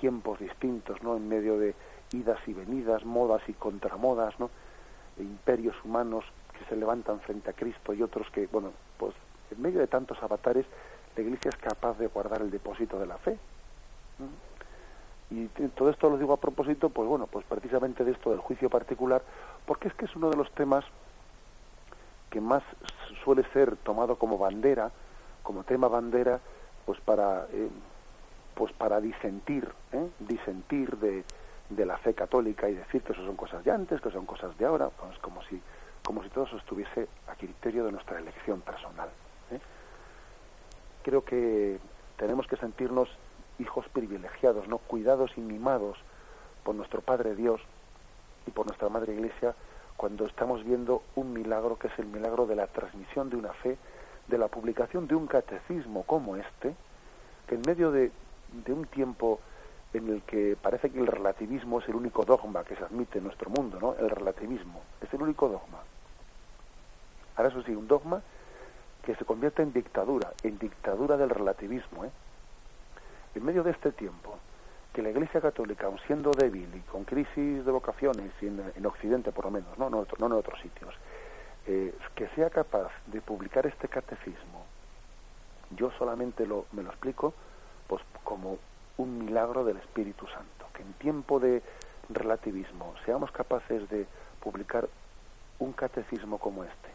[0.00, 1.16] tiempos distintos, ¿no?
[1.16, 1.74] En medio de
[2.12, 4.50] idas y venidas, modas y contramodas, ¿no?
[5.18, 6.24] imperios humanos
[6.58, 9.14] que se levantan frente a Cristo y otros que, bueno, pues
[9.50, 10.66] en medio de tantos avatares,
[11.16, 13.38] la Iglesia es capaz de guardar el depósito de la fe.
[15.30, 18.68] Y todo esto lo digo a propósito, pues bueno, pues precisamente de esto del juicio
[18.68, 19.22] particular,
[19.66, 20.84] porque es que es uno de los temas
[22.30, 22.62] que más
[23.24, 24.90] suele ser tomado como bandera,
[25.42, 26.40] como tema bandera,
[26.84, 27.68] pues para, eh,
[28.54, 30.08] pues para disentir, ¿eh?
[30.18, 31.24] disentir de,
[31.70, 34.56] de, la fe católica y decir que eso son cosas de antes, que son cosas
[34.58, 35.60] de ahora, pues como si,
[36.02, 39.08] como si todo eso estuviese a criterio de nuestra elección personal.
[39.50, 39.60] ¿eh?
[41.02, 41.78] Creo que
[42.16, 43.08] tenemos que sentirnos
[43.58, 45.98] hijos privilegiados, no cuidados y mimados
[46.64, 47.60] por nuestro Padre Dios
[48.46, 49.54] y por nuestra Madre Iglesia
[49.96, 53.76] cuando estamos viendo un milagro que es el milagro de la transmisión de una fe,
[54.28, 56.74] de la publicación de un catecismo como este,
[57.46, 58.10] que en medio de,
[58.64, 59.40] de un tiempo
[59.92, 63.24] en el que parece que el relativismo es el único dogma que se admite en
[63.24, 63.94] nuestro mundo, ¿no?
[63.94, 65.78] El relativismo es el único dogma.
[67.36, 68.22] Ahora eso sí, un dogma
[69.02, 72.10] que se convierte en dictadura, en dictadura del relativismo, ¿eh?
[73.34, 74.38] En medio de este tiempo,
[74.92, 79.46] que la Iglesia Católica, aun siendo débil y con crisis de vocaciones, en, Occidente por
[79.46, 80.94] lo menos, no, no, en otros sitios,
[81.66, 84.66] eh, que sea capaz de publicar este catecismo,
[85.70, 87.32] yo solamente lo, me lo explico
[87.86, 88.58] pues como
[88.98, 91.62] un milagro del Espíritu Santo, que en tiempo de
[92.10, 94.06] relativismo seamos capaces de
[94.40, 94.88] publicar
[95.58, 96.88] un catecismo como este,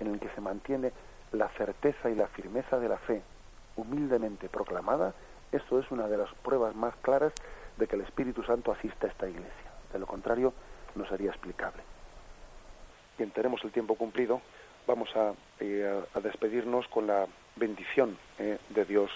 [0.00, 0.92] en el que se mantiene
[1.32, 3.22] la certeza y la firmeza de la fe
[3.76, 5.14] humildemente proclamada
[5.52, 7.32] esto es una de las pruebas más claras
[7.76, 9.72] de que el Espíritu Santo asiste a esta iglesia.
[9.92, 10.52] De lo contrario,
[10.94, 11.82] no sería explicable.
[13.16, 14.42] Bien, tenemos el tiempo cumplido.
[14.86, 17.26] Vamos a, eh, despedirnos con la
[17.56, 19.10] bendición eh, de Dios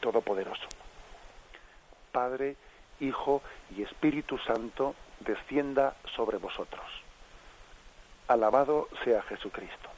[0.00, 0.68] Todopoderoso.
[2.12, 2.56] Padre,
[3.00, 3.42] Hijo
[3.76, 6.84] y Espíritu Santo, descienda sobre vosotros.
[8.26, 9.97] Alabado sea Jesucristo.